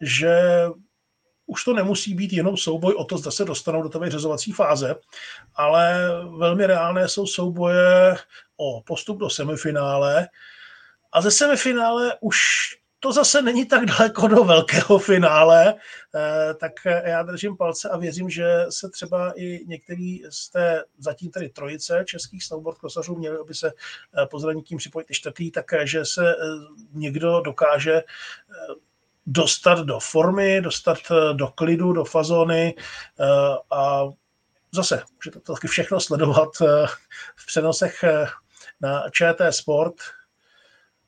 že 0.00 0.64
už 1.48 1.64
to 1.64 1.74
nemusí 1.74 2.14
být 2.14 2.32
jenom 2.32 2.56
souboj 2.56 2.94
o 2.94 3.04
to, 3.04 3.18
zda 3.18 3.30
se 3.30 3.44
dostanou 3.44 3.82
do 3.82 3.88
té 3.88 3.98
vyřazovací 3.98 4.52
fáze, 4.52 4.94
ale 5.54 6.08
velmi 6.38 6.66
reálné 6.66 7.08
jsou 7.08 7.26
souboje 7.26 8.16
o 8.56 8.82
postup 8.82 9.18
do 9.18 9.30
semifinále, 9.30 10.28
a 11.12 11.20
ze 11.20 11.30
semifinále 11.30 12.16
už 12.20 12.38
to 13.00 13.12
zase 13.12 13.42
není 13.42 13.66
tak 13.66 13.84
daleko 13.84 14.28
do 14.28 14.44
velkého 14.44 14.98
finále, 14.98 15.74
eh, 16.14 16.54
tak 16.54 16.72
já 17.04 17.22
držím 17.22 17.56
palce 17.56 17.88
a 17.88 17.96
věřím, 17.96 18.30
že 18.30 18.66
se 18.70 18.90
třeba 18.90 19.32
i 19.36 19.64
některý 19.66 20.22
z 20.30 20.50
té 20.50 20.84
zatím 20.98 21.30
tedy 21.30 21.48
trojice 21.48 22.04
českých 22.06 22.44
snowboard 22.44 22.78
krosařů 22.78 23.16
měli, 23.16 23.38
aby 23.38 23.54
se 23.54 23.68
eh, 23.68 24.26
po 24.26 24.38
zranění 24.38 24.76
připojit 24.76 25.10
i 25.10 25.14
čtvrtý, 25.14 25.50
takže 25.50 26.04
se 26.04 26.30
eh, 26.30 26.36
někdo 26.92 27.40
dokáže 27.40 28.02
dostat 29.30 29.78
do 29.78 30.00
formy, 30.00 30.60
dostat 30.60 30.98
do 31.32 31.48
klidu, 31.48 31.92
do 31.92 32.04
fazony 32.04 32.74
a 33.70 34.02
zase 34.72 35.02
můžete 35.16 35.40
to 35.40 35.54
taky 35.54 35.68
všechno 35.68 36.00
sledovat 36.00 36.48
v 37.36 37.46
přenosech 37.46 38.04
na 38.80 39.10
ČT 39.10 39.54
Sport, 39.54 39.94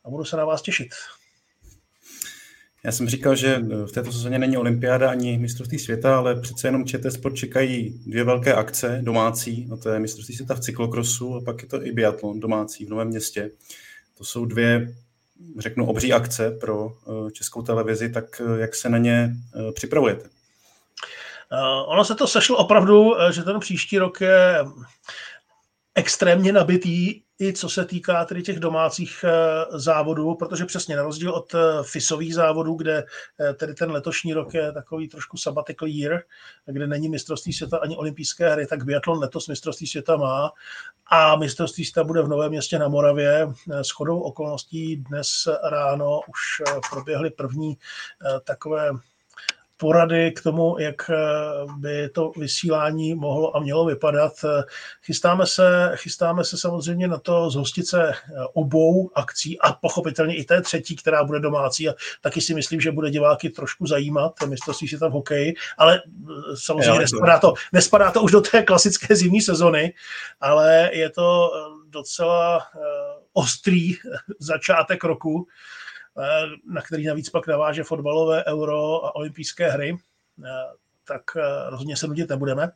a 0.04 0.11
budu 0.11 0.24
se 0.24 0.37
na 0.37 0.44
vás 0.44 0.62
těšit. 0.62 0.88
Já 2.85 2.92
jsem 2.92 3.09
říkal, 3.09 3.37
že 3.37 3.59
v 3.87 3.92
této 3.92 4.12
sezóně 4.12 4.38
není 4.38 4.56
olympiáda 4.56 5.11
ani 5.11 5.38
mistrovství 5.38 5.78
světa, 5.78 6.18
ale 6.18 6.40
přece 6.40 6.68
jenom 6.68 6.87
ČT 6.87 7.12
Sport 7.12 7.35
čekají 7.35 8.02
dvě 8.06 8.24
velké 8.24 8.54
akce 8.54 9.00
domácí, 9.02 9.68
a 9.72 9.76
to 9.76 9.88
je 9.88 10.00
mistrovství 10.00 10.35
světa 10.35 10.54
v 10.54 10.61
cyklokrosu 10.61 11.35
a 11.35 11.40
pak 11.44 11.62
je 11.62 11.68
to 11.68 11.87
i 11.87 11.92
biatlon 11.92 12.40
domácí 12.40 12.87
v 12.87 12.88
Novém 12.88 13.09
městě. 13.09 13.50
To 14.18 14.24
jsou 14.24 14.44
dvě, 14.44 14.94
řeknu, 15.59 15.87
obří 15.87 16.12
akce 16.12 16.50
pro 16.50 16.92
eh, 16.92 17.31
českou 17.31 17.62
televizi, 17.62 18.12
tak 18.12 18.40
eh, 18.40 18.61
jak 18.61 18.74
se 18.74 18.88
na 18.88 18.98
ně 18.98 19.31
eh, 19.55 19.72
připravujete? 19.72 20.29
Ono 21.87 22.05
se 22.05 22.14
to 22.14 22.26
sešlo 22.26 22.57
opravdu, 22.57 23.14
že 23.31 23.42
ten 23.42 23.61
příští 23.61 23.98
rok 23.98 24.20
je 24.20 24.64
extrémně 25.94 26.53
nabitý 26.53 27.22
i 27.40 27.53
co 27.53 27.68
se 27.68 27.85
týká 27.85 28.24
tedy 28.24 28.42
těch 28.42 28.61
domácích 28.61 29.24
eh, 29.24 29.79
závodů, 29.79 30.35
protože 30.35 30.64
přesně 30.64 30.96
na 30.96 31.03
rozdíl 31.03 31.31
od 31.31 31.55
eh, 31.55 31.59
FISových 31.83 32.35
závodů, 32.35 32.74
kde 32.74 33.05
eh, 33.40 33.55
tedy 33.55 33.74
ten 33.74 33.90
letošní 33.90 34.35
rok 34.35 34.55
je 34.55 34.72
takový 34.72 35.09
trošku 35.09 35.37
sabbatical 35.37 35.88
year, 35.88 36.22
kde 36.66 36.87
není 36.87 37.09
mistrovství 37.09 37.53
světa 37.53 37.76
ani 37.76 37.96
olympijské 37.96 38.53
hry, 38.53 38.66
tak 38.66 38.85
biatlon 38.85 39.18
letos 39.18 39.48
mistrovství 39.48 39.87
světa 39.87 40.16
má 40.16 40.50
a 41.07 41.37
mistrovství 41.37 41.85
světa 41.85 42.05
bude 42.05 42.22
v 42.22 42.29
Novém 42.29 42.50
městě 42.50 42.79
na 42.79 42.88
Moravě. 42.88 43.48
S 43.83 43.90
chodou 43.90 44.20
okolností 44.20 44.96
dnes 44.96 45.29
ráno 45.70 46.20
už 46.29 46.38
proběhly 46.90 47.31
první 47.31 47.79
takové 48.44 48.90
porady 49.80 50.30
k 50.30 50.42
tomu, 50.42 50.78
jak 50.78 51.10
eh, 51.10 51.16
by 51.76 52.08
to 52.08 52.32
vysílání 52.36 53.14
mohlo 53.14 53.56
a 53.56 53.60
mělo 53.60 53.84
vypadat. 53.84 54.32
Chystáme 55.02 55.46
se, 55.46 55.92
chystáme 55.94 56.44
se 56.44 56.58
samozřejmě 56.58 57.08
na 57.08 57.18
to 57.18 57.50
zhostit 57.50 57.86
se 57.86 58.08
eh, 58.10 58.14
obou 58.52 59.10
akcí 59.14 59.60
a 59.60 59.72
pochopitelně 59.72 60.36
i 60.36 60.44
té 60.44 60.60
třetí, 60.60 60.96
která 60.96 61.24
bude 61.24 61.40
domácí 61.40 61.88
a 61.88 61.94
taky 62.20 62.40
si 62.40 62.54
myslím, 62.54 62.80
že 62.80 62.92
bude 62.92 63.10
diváky 63.10 63.50
trošku 63.50 63.86
zajímat, 63.86 64.32
mistrovství 64.46 64.88
si 64.88 64.98
tam 64.98 65.12
hokej, 65.12 65.54
ale 65.78 66.02
eh, 66.04 66.32
samozřejmě 66.54 66.88
jo, 66.88 66.98
nespadá, 66.98 67.38
to, 67.38 67.54
nespadá 67.72 68.10
to 68.10 68.22
už 68.22 68.32
do 68.32 68.40
té 68.40 68.62
klasické 68.62 69.16
zimní 69.16 69.40
sezony, 69.40 69.94
ale 70.40 70.90
je 70.92 71.10
to 71.10 71.50
docela 71.88 72.62
ostrý 73.32 73.96
začátek 74.38 75.04
roku, 75.04 75.46
na 76.66 76.83
který 76.83 77.06
navíc 77.06 77.30
pak 77.30 77.46
naváže 77.46 77.85
fotbalové 77.85 78.44
euro 78.44 79.04
a 79.04 79.16
olympijské 79.16 79.70
hry, 79.70 79.96
eh, 80.44 80.48
tak 81.06 81.22
eh, 81.37 81.70
rozhodně 81.70 81.96
se 81.96 82.06
nudit 82.06 82.28
nebudeme. 82.28 82.70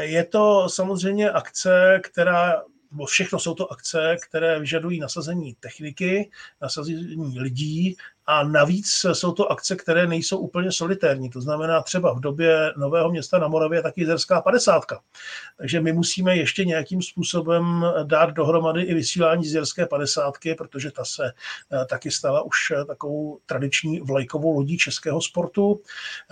Je 0.00 0.24
to 0.24 0.68
samozřejmě 0.68 1.30
akce, 1.30 2.00
která 2.02 2.62
nebo 2.94 3.06
všechno 3.06 3.38
jsou 3.38 3.54
to 3.54 3.72
akce, 3.72 4.16
které 4.28 4.60
vyžadují 4.60 5.00
nasazení 5.00 5.54
techniky, 5.60 6.30
nasazení 6.62 7.40
lidí 7.40 7.96
a 8.26 8.44
navíc 8.44 9.06
jsou 9.12 9.32
to 9.32 9.52
akce, 9.52 9.76
které 9.76 10.06
nejsou 10.06 10.38
úplně 10.38 10.72
solitérní. 10.72 11.30
To 11.30 11.40
znamená 11.40 11.82
třeba 11.82 12.14
v 12.14 12.20
době 12.20 12.72
Nového 12.76 13.10
města 13.10 13.38
na 13.38 13.48
Moravě 13.48 13.82
taky 13.82 14.00
Jizerská 14.00 14.40
50. 14.40 14.84
Takže 15.58 15.80
my 15.80 15.92
musíme 15.92 16.36
ještě 16.36 16.64
nějakým 16.64 17.02
způsobem 17.02 17.84
dát 18.04 18.30
dohromady 18.30 18.82
i 18.82 18.94
vysílání 18.94 19.44
z 19.44 19.64
50, 19.90 20.34
protože 20.58 20.90
ta 20.90 21.04
se 21.04 21.32
eh, 21.72 21.84
taky 21.84 22.10
stala 22.10 22.42
už 22.42 22.56
takovou 22.86 23.38
tradiční 23.46 24.00
vlajkovou 24.00 24.52
lodí 24.52 24.78
českého 24.78 25.22
sportu. 25.22 25.80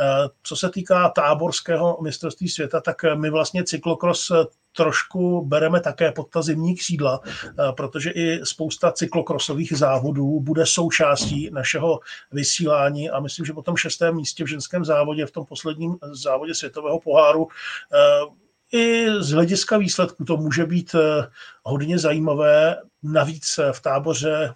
Eh, 0.00 0.28
co 0.42 0.56
se 0.56 0.70
týká 0.70 1.08
táborského 1.08 1.98
mistrovství 2.02 2.48
světa, 2.48 2.80
tak 2.80 2.96
my 3.14 3.30
vlastně 3.30 3.64
cyklokros 3.64 4.32
trošku 4.76 5.44
bereme 5.46 5.80
také 5.80 6.12
pod 6.12 6.30
ta 6.30 6.42
zimní 6.42 6.76
křídla, 6.76 7.20
eh, 7.24 7.72
protože 7.76 8.10
i 8.10 8.40
spousta 8.44 8.92
cyklokrosových 8.92 9.78
závodů 9.78 10.40
bude 10.40 10.66
součástí 10.66 11.50
našeho 11.52 12.00
vysílání 12.32 13.10
a 13.10 13.20
myslím, 13.20 13.46
že 13.46 13.52
po 13.52 13.62
tom 13.62 13.76
šestém 13.76 14.16
místě 14.16 14.44
v 14.44 14.48
ženském 14.48 14.84
závodě, 14.84 15.26
v 15.26 15.30
tom 15.30 15.46
posledním 15.46 15.96
závodě 16.12 16.54
světového 16.54 17.00
poháru, 17.00 17.48
eh, 17.94 18.42
i 18.74 19.06
z 19.18 19.30
hlediska 19.30 19.78
výsledku 19.78 20.24
to 20.24 20.36
může 20.36 20.66
být 20.66 20.94
eh, 20.94 21.26
hodně 21.62 21.98
zajímavé. 21.98 22.76
Navíc 23.02 23.60
v 23.72 23.80
táboře 23.80 24.54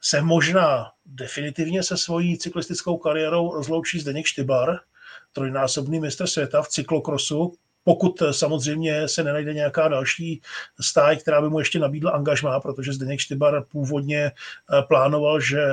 se 0.00 0.22
možná 0.22 0.90
definitivně 1.06 1.82
se 1.82 1.96
svojí 1.96 2.38
cyklistickou 2.38 2.96
kariérou 2.96 3.54
rozloučí 3.54 4.00
Zdeněk 4.00 4.26
Štybar, 4.26 4.80
trojnásobný 5.32 6.00
mistr 6.00 6.26
světa 6.26 6.62
v 6.62 6.68
cyklokrosu, 6.68 7.52
pokud 7.84 8.22
eh, 8.22 8.32
samozřejmě 8.32 9.08
se 9.08 9.24
nenajde 9.24 9.54
nějaká 9.54 9.88
další 9.88 10.42
stáj, 10.80 11.16
která 11.16 11.42
by 11.42 11.48
mu 11.48 11.58
ještě 11.58 11.78
nabídla 11.78 12.10
angažmá, 12.10 12.60
protože 12.60 12.92
Zdeněk 12.92 13.20
Štybar 13.20 13.64
původně 13.64 14.24
eh, 14.24 14.82
plánoval, 14.82 15.40
že 15.40 15.64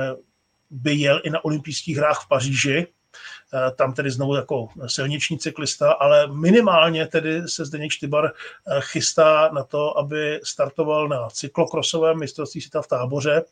by 0.70 0.94
jel 0.94 1.20
i 1.24 1.30
na 1.30 1.44
olympijských 1.44 1.96
hrách 1.96 2.24
v 2.24 2.28
Paříži, 2.28 2.86
eh, 2.86 3.70
tam 3.70 3.94
tedy 3.94 4.10
znovu 4.10 4.36
jako 4.36 4.68
silniční 4.86 5.38
cyklista, 5.38 5.92
ale 5.92 6.26
minimálně 6.26 7.06
tedy 7.06 7.48
se 7.48 7.64
Zdeněk 7.64 7.92
Štybar 7.92 8.32
chystá 8.80 9.50
na 9.52 9.64
to, 9.64 9.98
aby 9.98 10.40
startoval 10.44 11.08
na 11.08 11.28
cyklokrosovém 11.30 12.18
mistrovství 12.18 12.60
světa 12.60 12.82
v 12.82 12.88
táboře. 12.88 13.42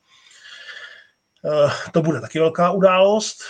To 1.93 2.03
bude 2.03 2.21
taky 2.21 2.39
velká 2.39 2.71
událost. 2.71 3.43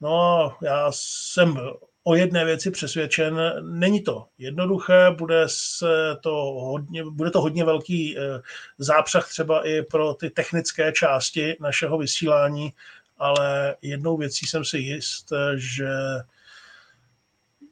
No, 0.00 0.52
já 0.62 0.88
jsem 0.90 1.58
o 2.04 2.14
jedné 2.14 2.44
věci 2.44 2.70
přesvědčen. 2.70 3.40
Není 3.62 4.02
to 4.02 4.26
jednoduché, 4.38 5.10
bude, 5.10 5.44
se 5.46 6.16
to 6.20 6.30
hodně, 6.60 7.04
bude 7.04 7.30
to 7.30 7.40
hodně 7.40 7.64
velký 7.64 8.18
eh, 8.18 8.40
zápřah 8.78 9.28
třeba 9.28 9.66
i 9.66 9.82
pro 9.82 10.14
ty 10.14 10.30
technické 10.30 10.92
části 10.92 11.56
našeho 11.60 11.98
vysílání, 11.98 12.72
ale 13.18 13.76
jednou 13.82 14.16
věcí 14.16 14.46
jsem 14.46 14.64
si 14.64 14.78
jist, 14.78 15.32
že 15.56 15.88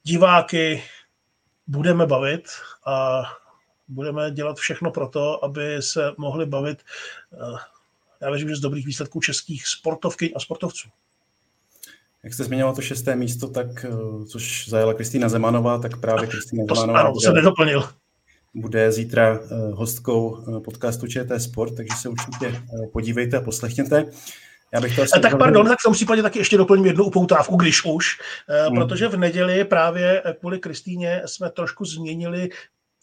diváky 0.03 0.83
budeme 1.67 2.07
bavit 2.07 2.49
a 2.87 3.23
budeme 3.89 4.31
dělat 4.31 4.57
všechno 4.57 4.91
pro 4.91 5.09
to, 5.09 5.45
aby 5.45 5.83
se 5.83 6.13
mohli 6.19 6.47
bavit, 6.47 6.83
eh, 7.33 7.59
já 8.21 8.31
věřím, 8.31 8.49
že 8.49 8.57
z 8.57 8.61
dobrých 8.61 8.87
výsledků 8.87 9.21
českých 9.21 9.67
sportovky 9.67 10.35
a 10.35 10.41
sportovců. 10.41 10.89
Jak 12.25 12.35
jste 12.35 12.45
zmiňoval 12.45 12.75
to 12.75 12.83
šesté 12.83 13.17
místo, 13.17 13.49
tak, 13.49 13.85
eh, 13.85 14.25
což 14.25 14.69
zajela 14.69 14.95
Kristýna 14.95 15.29
Zemanová, 15.29 15.79
tak 15.79 16.01
právě 16.01 16.27
Kristýna 16.27 16.65
Zemanová 16.75 17.01
ano, 17.01 17.13
bude, 17.13 17.33
nedoplnil. 17.33 17.89
bude 18.55 18.93
zítra 18.93 19.41
eh, 19.45 19.73
hostkou 19.73 20.39
eh, 20.39 20.61
podcastu 20.61 21.07
ČT 21.07 21.43
Sport, 21.43 21.77
takže 21.77 21.97
se 22.01 22.09
určitě 22.09 22.63
podívejte 22.93 23.37
a 23.37 23.41
poslechněte. 23.41 24.05
Já 24.75 24.81
bych 24.81 24.97
to 24.97 25.03
asi 25.03 25.21
tak 25.21 25.39
pardon, 25.39 25.67
tak 25.67 25.79
v 25.79 25.83
tom 25.83 25.93
případě 25.93 26.23
taky 26.23 26.39
ještě 26.39 26.57
doplním 26.57 26.87
jednu 26.87 27.05
upoutávku, 27.05 27.57
když 27.57 27.85
už, 27.85 28.19
hmm. 28.49 28.77
protože 28.77 29.09
v 29.09 29.17
neděli 29.17 29.65
právě 29.65 30.23
kvůli 30.41 30.59
Kristýně 30.59 31.23
jsme 31.27 31.51
trošku 31.51 31.85
změnili 31.85 32.49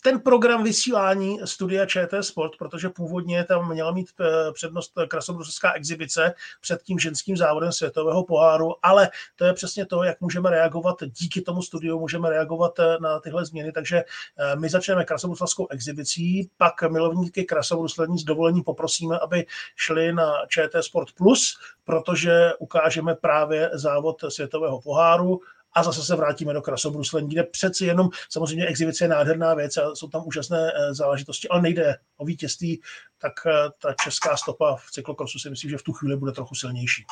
ten 0.02 0.20
program 0.20 0.64
vysílání 0.64 1.40
studia 1.46 1.86
ČT 1.86 2.24
Sport, 2.24 2.52
protože 2.58 2.90
původně 2.90 3.44
tam 3.44 3.70
měla 3.70 3.92
mít 3.92 4.10
eh, 4.20 4.52
přednost 4.52 4.94
krasobruselská 5.08 5.74
exibice 5.74 6.34
před 6.62 6.84
tím 6.84 7.00
ženským 7.00 7.38
závodem 7.38 7.72
světového 7.72 8.24
poháru, 8.24 8.76
ale 8.82 9.10
to 9.36 9.46
je 9.46 9.54
přesně 9.54 9.86
to, 9.86 10.04
jak 10.04 10.22
můžeme 10.22 10.50
reagovat. 10.50 10.96
Díky 11.20 11.42
tomu 11.42 11.62
studiu, 11.62 12.00
můžeme 12.00 12.30
reagovat 12.30 12.80
eh, 12.80 12.98
na 13.02 13.20
tyhle 13.20 13.46
změny, 13.46 13.72
takže 13.72 13.98
eh, 13.98 14.56
my 14.56 14.70
začneme 14.70 15.06
krasobruselskou 15.06 15.68
exibicí, 15.68 16.50
pak 16.58 16.92
milovníky 16.92 17.44
krasobruslení 17.44 18.20
s 18.20 18.24
dovolení 18.24 18.64
poprosíme, 18.64 19.20
aby 19.20 19.46
šli 19.76 20.14
na 20.14 20.34
ČT 20.48 20.84
Sport 20.84 21.08
Plus, 21.18 21.60
protože 21.84 22.54
ukážeme 22.60 23.16
právě 23.16 23.70
závod 23.74 24.24
světového 24.30 24.82
poháru, 24.82 25.42
a 25.74 25.84
zase 25.84 26.04
se 26.04 26.16
vrátíme 26.16 26.54
do 26.54 26.62
krasobruslení, 26.62 27.30
kde 27.30 27.44
přeci 27.44 27.86
jenom 27.86 28.10
samozřejmě 28.30 28.66
exibice 28.66 29.04
je 29.04 29.08
nádherná 29.08 29.54
věc 29.54 29.78
a 29.78 29.96
jsou 29.96 30.08
tam 30.08 30.24
úžasné 30.26 30.72
eh, 30.72 30.94
záležitosti, 30.94 31.48
ale 31.50 31.62
nejde 31.62 31.96
o 32.18 32.26
vítězství, 32.26 32.82
tak 33.22 33.34
eh, 33.46 33.52
ta 33.82 33.94
česká 33.94 34.38
stopa 34.38 34.76
v 34.76 34.92
cyklokrosu 34.92 35.40
si 35.40 35.50
myslím, 35.50 35.72
že 35.72 35.78
v 35.78 35.84
tu 35.84 35.94
chvíli 35.94 36.18
bude 36.18 36.32
trochu 36.32 36.56
silnější. 36.56 37.04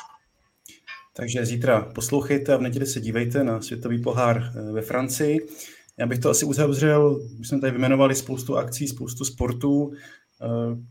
Takže 1.16 1.46
zítra 1.46 1.80
poslouchejte 1.80 2.54
a 2.54 2.56
v 2.56 2.62
neděli 2.62 2.86
se 2.86 3.00
dívejte 3.00 3.44
na 3.44 3.60
světový 3.60 4.02
pohár 4.02 4.36
eh, 4.36 4.72
ve 4.72 4.82
Francii. 4.82 5.48
Já 5.96 6.06
bych 6.06 6.18
to 6.18 6.30
asi 6.30 6.44
uzavřel, 6.44 7.20
my 7.38 7.44
jsme 7.44 7.60
tady 7.60 7.70
vyjmenovali 7.70 8.14
spoustu 8.14 8.56
akcí, 8.56 8.88
spoustu 8.88 9.24
sportů, 9.24 9.92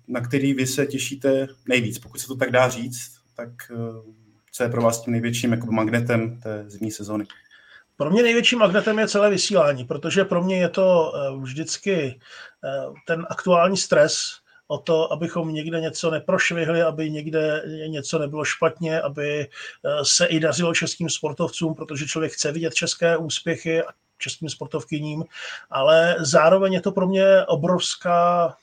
na 0.07 0.21
který 0.21 0.53
vy 0.53 0.67
se 0.67 0.85
těšíte 0.85 1.47
nejvíc, 1.69 1.99
pokud 1.99 2.19
se 2.19 2.27
to 2.27 2.35
tak 2.35 2.51
dá 2.51 2.69
říct, 2.69 3.11
tak 3.35 3.49
co 4.51 4.63
je 4.63 4.69
pro 4.69 4.81
vás 4.81 5.01
tím 5.01 5.11
největším 5.11 5.51
jako 5.51 5.71
magnetem 5.71 6.39
té 6.39 6.65
zimní 6.67 6.91
sezóny? 6.91 7.25
Pro 7.97 8.09
mě 8.09 8.23
největším 8.23 8.59
magnetem 8.59 8.99
je 8.99 9.07
celé 9.07 9.29
vysílání, 9.29 9.85
protože 9.85 10.25
pro 10.25 10.43
mě 10.43 10.57
je 10.57 10.69
to 10.69 11.13
eh, 11.15 11.37
vždycky 11.41 12.19
eh, 12.63 12.93
ten 13.07 13.25
aktuální 13.29 13.77
stres 13.77 14.19
o 14.67 14.77
to, 14.77 15.13
abychom 15.13 15.53
někde 15.53 15.81
něco 15.81 16.11
neprošvihli, 16.11 16.81
aby 16.81 17.09
někde 17.09 17.63
něco 17.87 18.19
nebylo 18.19 18.45
špatně, 18.45 19.01
aby 19.01 19.41
eh, 19.41 19.49
se 20.03 20.25
i 20.25 20.39
dařilo 20.39 20.73
českým 20.73 21.09
sportovcům, 21.09 21.75
protože 21.75 22.05
člověk 22.05 22.31
chce 22.31 22.51
vidět 22.51 22.73
české 22.73 23.17
úspěchy 23.17 23.83
a 23.83 23.87
českým 24.17 24.49
sportovkyním, 24.49 25.23
ale 25.69 26.15
zároveň 26.19 26.73
je 26.73 26.81
to 26.81 26.91
pro 26.91 27.07
mě 27.07 27.45
obrovská 27.47 28.55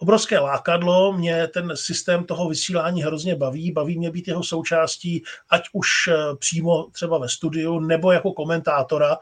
obrovské 0.00 0.38
lákadlo, 0.38 1.12
mě 1.12 1.46
ten 1.46 1.72
systém 1.74 2.24
toho 2.24 2.48
vysílání 2.48 3.02
hrozně 3.02 3.36
baví, 3.36 3.72
baví 3.72 3.98
mě 3.98 4.10
být 4.10 4.28
jeho 4.28 4.42
součástí, 4.42 5.22
ať 5.50 5.68
už 5.72 5.88
eh, 6.08 6.36
přímo 6.36 6.84
třeba 6.84 7.18
ve 7.18 7.28
studiu, 7.28 7.80
nebo 7.80 8.12
jako 8.12 8.32
komentátora, 8.32 9.16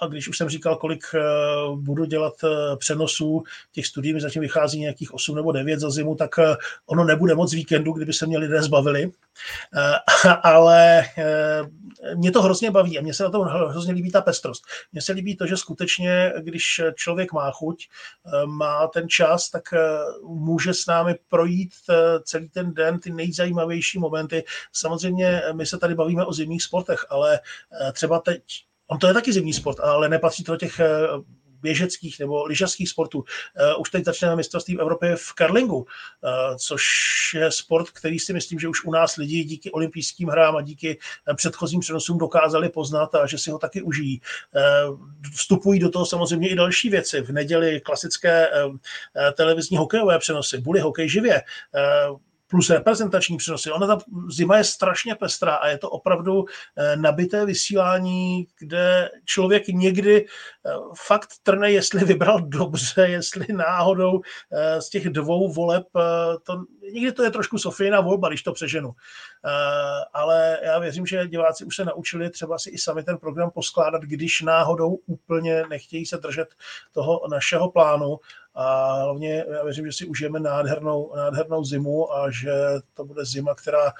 a 0.00 0.06
když 0.06 0.28
už 0.28 0.38
jsem 0.38 0.48
říkal, 0.48 0.76
kolik 0.76 1.04
eh, 1.14 1.20
budu 1.74 2.04
dělat 2.04 2.34
eh, 2.44 2.76
přenosů, 2.76 3.42
těch 3.72 3.86
studií 3.86 4.14
mi 4.14 4.20
zatím 4.20 4.42
vychází 4.42 4.80
nějakých 4.80 5.14
8 5.14 5.36
nebo 5.36 5.52
9 5.52 5.80
za 5.80 5.90
zimu, 5.90 6.14
tak 6.14 6.30
ono 6.86 7.04
nebude 7.04 7.34
moc 7.34 7.52
víkendu, 7.52 7.92
kdyby 7.92 8.12
se 8.12 8.26
mě 8.26 8.38
lidé 8.38 8.62
zbavili. 8.62 9.10
Ale 10.42 11.04
mě 12.14 12.30
to 12.30 12.42
hrozně 12.42 12.70
baví 12.70 12.98
a 12.98 13.02
mně 13.02 13.14
se 13.14 13.22
na 13.22 13.30
tom 13.30 13.46
hrozně 13.46 13.92
líbí 13.92 14.10
ta 14.10 14.20
pestrost. 14.20 14.64
Mně 14.92 15.02
se 15.02 15.12
líbí 15.12 15.36
to, 15.36 15.46
že 15.46 15.56
skutečně, 15.56 16.32
když 16.40 16.80
člověk 16.94 17.32
má 17.32 17.50
chuť, 17.50 17.88
eh, 18.26 18.46
má 18.46 18.86
ten 18.86 19.08
čas, 19.08 19.50
tak 19.50 19.72
eh, 19.72 19.78
může 20.22 20.74
s 20.74 20.86
námi 20.86 21.14
projít 21.28 21.72
eh, 21.90 21.94
celý 22.22 22.48
ten 22.48 22.74
den 22.74 22.98
ty 22.98 23.10
nejzajímavější 23.10 23.98
momenty. 23.98 24.44
Samozřejmě 24.72 25.42
my 25.52 25.66
se 25.66 25.78
tady 25.78 25.94
bavíme 25.94 26.24
o 26.24 26.32
zimních 26.32 26.62
sportech, 26.62 27.06
ale 27.08 27.40
třeba 27.92 28.18
teď 28.18 28.42
On 28.86 28.98
to 28.98 29.06
je 29.06 29.14
taky 29.14 29.32
zimní 29.32 29.52
sport, 29.52 29.80
ale 29.80 30.08
nepatří 30.08 30.44
to 30.44 30.52
do 30.52 30.58
těch 30.58 30.80
běžeckých 31.64 32.20
nebo 32.20 32.44
lyžařských 32.44 32.88
sportů. 32.88 33.18
Uh, 33.18 33.80
už 33.80 33.90
teď 33.90 34.04
začneme 34.04 34.36
mistrovství 34.36 34.76
v 34.76 34.80
Evropě 34.80 35.16
v 35.16 35.32
karlingu, 35.32 35.76
uh, 35.76 35.86
což 36.56 36.84
je 37.34 37.50
sport, 37.50 37.90
který 37.90 38.18
si 38.18 38.32
myslím, 38.32 38.58
že 38.58 38.68
už 38.68 38.84
u 38.84 38.90
nás 38.90 39.16
lidi 39.16 39.44
díky 39.44 39.70
olympijským 39.70 40.28
hrám 40.28 40.56
a 40.56 40.62
díky 40.62 40.98
eh, 40.98 41.34
předchozím 41.34 41.80
přenosům 41.80 42.18
dokázali 42.18 42.68
poznat 42.68 43.14
a 43.14 43.26
že 43.26 43.38
si 43.38 43.50
ho 43.50 43.58
taky 43.58 43.82
užijí. 43.82 44.20
Vstupují 45.34 45.80
do 45.80 45.90
toho 45.90 46.06
samozřejmě 46.06 46.48
i 46.48 46.54
další 46.54 46.90
věci. 46.90 47.20
V 47.20 47.32
neděli 47.32 47.80
klasické 47.80 48.48
televizní 49.36 49.76
hokejové 49.76 50.18
přenosy, 50.18 50.58
buly 50.58 50.80
hokej 50.80 51.08
živě, 51.08 51.42
plus 52.46 52.70
reprezentační 52.70 53.36
přenosy. 53.36 53.70
Ona 53.70 53.86
ta 53.86 53.98
zima 54.30 54.56
je 54.56 54.64
strašně 54.64 55.14
pestrá 55.14 55.54
a 55.54 55.68
je 55.68 55.78
to 55.78 55.90
opravdu 55.90 56.44
eh, 56.76 56.96
nabité 56.96 57.46
vysílání, 57.46 58.46
kde 58.58 59.10
člověk 59.24 59.68
někdy 59.68 60.26
eh, 60.26 60.70
fakt 61.06 61.28
trne, 61.42 61.70
jestli 61.70 62.04
vybral 62.04 62.40
dobře, 62.40 63.08
jestli 63.08 63.46
náhodou 63.52 64.20
eh, 64.52 64.82
z 64.82 64.88
těch 64.88 65.08
dvou 65.08 65.52
voleb, 65.52 65.84
to, 66.42 66.64
někdy 66.92 67.12
to 67.12 67.22
je 67.22 67.30
trošku 67.30 67.58
Sofijina 67.58 68.00
volba, 68.00 68.28
když 68.28 68.42
to 68.42 68.52
přeženu. 68.52 68.92
Ale 70.12 70.58
já 70.62 70.78
věřím, 70.78 71.06
že 71.06 71.26
diváci 71.26 71.64
už 71.64 71.76
se 71.76 71.84
naučili 71.84 72.30
třeba 72.30 72.58
si 72.58 72.70
i 72.70 72.78
sami 72.78 73.02
ten 73.02 73.18
program 73.18 73.50
poskládat, 73.50 74.02
když 74.02 74.42
náhodou 74.42 74.94
úplně 75.06 75.64
nechtějí 75.70 76.06
se 76.06 76.16
držet 76.16 76.48
toho 76.92 77.28
našeho 77.30 77.70
plánu 77.70 78.18
a 78.54 78.92
hlavně 79.02 79.44
já 79.50 79.64
věřím, 79.64 79.86
že 79.86 79.92
si 79.92 80.06
užijeme 80.06 80.40
nádhernou, 80.40 81.12
nádhernou 81.16 81.64
zimu 81.64 82.12
a 82.12 82.30
že 82.30 82.52
to 82.94 83.04
bude 83.04 83.24
zima, 83.24 83.54
která 83.54 83.92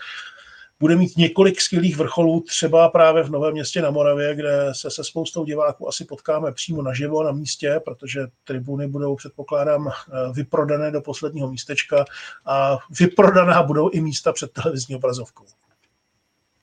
bude 0.80 0.96
mít 0.96 1.16
několik 1.16 1.60
skvělých 1.60 1.96
vrcholů, 1.96 2.40
třeba 2.40 2.88
právě 2.88 3.22
v 3.22 3.30
Novém 3.30 3.52
městě 3.52 3.82
na 3.82 3.90
Moravě, 3.90 4.34
kde 4.34 4.68
se 4.72 4.90
se 4.90 5.04
spoustou 5.04 5.44
diváků 5.44 5.88
asi 5.88 6.04
potkáme 6.04 6.52
přímo 6.52 6.82
naživo 6.82 7.22
na 7.22 7.32
místě, 7.32 7.80
protože 7.84 8.26
tribuny 8.44 8.88
budou, 8.88 9.16
předpokládám, 9.16 9.90
vyprodané 10.32 10.90
do 10.90 11.00
posledního 11.00 11.50
místečka 11.50 12.04
a 12.46 12.78
vyprodaná 12.98 13.62
budou 13.62 13.90
i 13.90 14.00
místa 14.00 14.32
před 14.32 14.50
televizní 14.52 14.96
obrazovkou. 14.96 15.44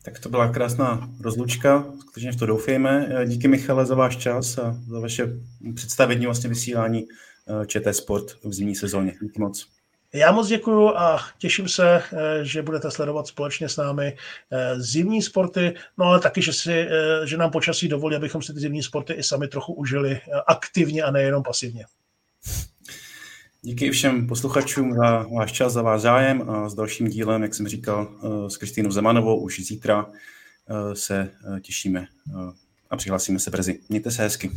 Tak 0.03 0.19
to 0.19 0.29
byla 0.29 0.47
krásná 0.47 1.09
rozlučka, 1.19 1.85
skutečně 1.99 2.31
v 2.31 2.35
to 2.35 2.45
doufejme. 2.45 3.09
Díky 3.25 3.47
Michale 3.47 3.85
za 3.85 3.95
váš 3.95 4.17
čas 4.17 4.57
a 4.57 4.77
za 4.87 4.99
vaše 4.99 5.27
představení 5.75 6.25
vlastně 6.25 6.49
vysílání 6.49 7.07
Eh, 7.47 7.65
ČT 7.65 7.95
Sport 7.95 8.43
v 8.43 8.53
zimní 8.53 8.75
sezóně. 8.75 9.13
Díky 9.21 9.39
moc. 9.39 9.67
Já 10.13 10.31
moc 10.31 10.47
děkuji 10.47 10.89
a 10.89 11.19
těším 11.37 11.69
se, 11.69 12.03
eh, 12.13 12.45
že 12.45 12.61
budete 12.61 12.91
sledovat 12.91 13.27
společně 13.27 13.69
s 13.69 13.77
námi 13.77 14.17
eh, 14.51 14.81
zimní 14.81 15.21
sporty, 15.21 15.73
no 15.97 16.05
ale 16.05 16.19
taky, 16.19 16.41
že, 16.41 16.53
si, 16.53 16.87
že 17.25 17.37
nám 17.37 17.51
počasí 17.51 17.87
dovolí, 17.87 18.15
abychom 18.15 18.41
si 18.41 18.53
ty 18.53 18.59
zimní 18.59 18.83
sporty 18.83 19.13
i 19.13 19.23
sami 19.23 19.47
trochu 19.47 19.73
užili 19.73 20.21
aktivně 20.47 21.03
a 21.03 21.11
nejenom 21.11 21.43
pasivně. 21.43 21.85
Díky 23.61 23.91
všem 23.91 24.27
posluchačům 24.27 24.95
za 24.95 25.25
váš 25.35 25.51
čas, 25.51 25.73
za 25.73 25.81
váš 25.81 26.01
zájem 26.01 26.49
a 26.49 26.69
s 26.69 26.73
dalším 26.73 27.07
dílem, 27.07 27.43
jak 27.43 27.55
jsem 27.55 27.67
říkal, 27.67 28.07
s 28.47 28.57
Kristýnou 28.57 28.91
Zemanovou 28.91 29.39
už 29.39 29.59
zítra 29.59 30.05
se 30.93 31.31
těšíme 31.61 32.07
a 32.89 32.97
přihlásíme 32.97 33.39
se 33.39 33.51
brzy. 33.51 33.79
Mějte 33.89 34.11
se 34.11 34.23
hezky. 34.23 34.51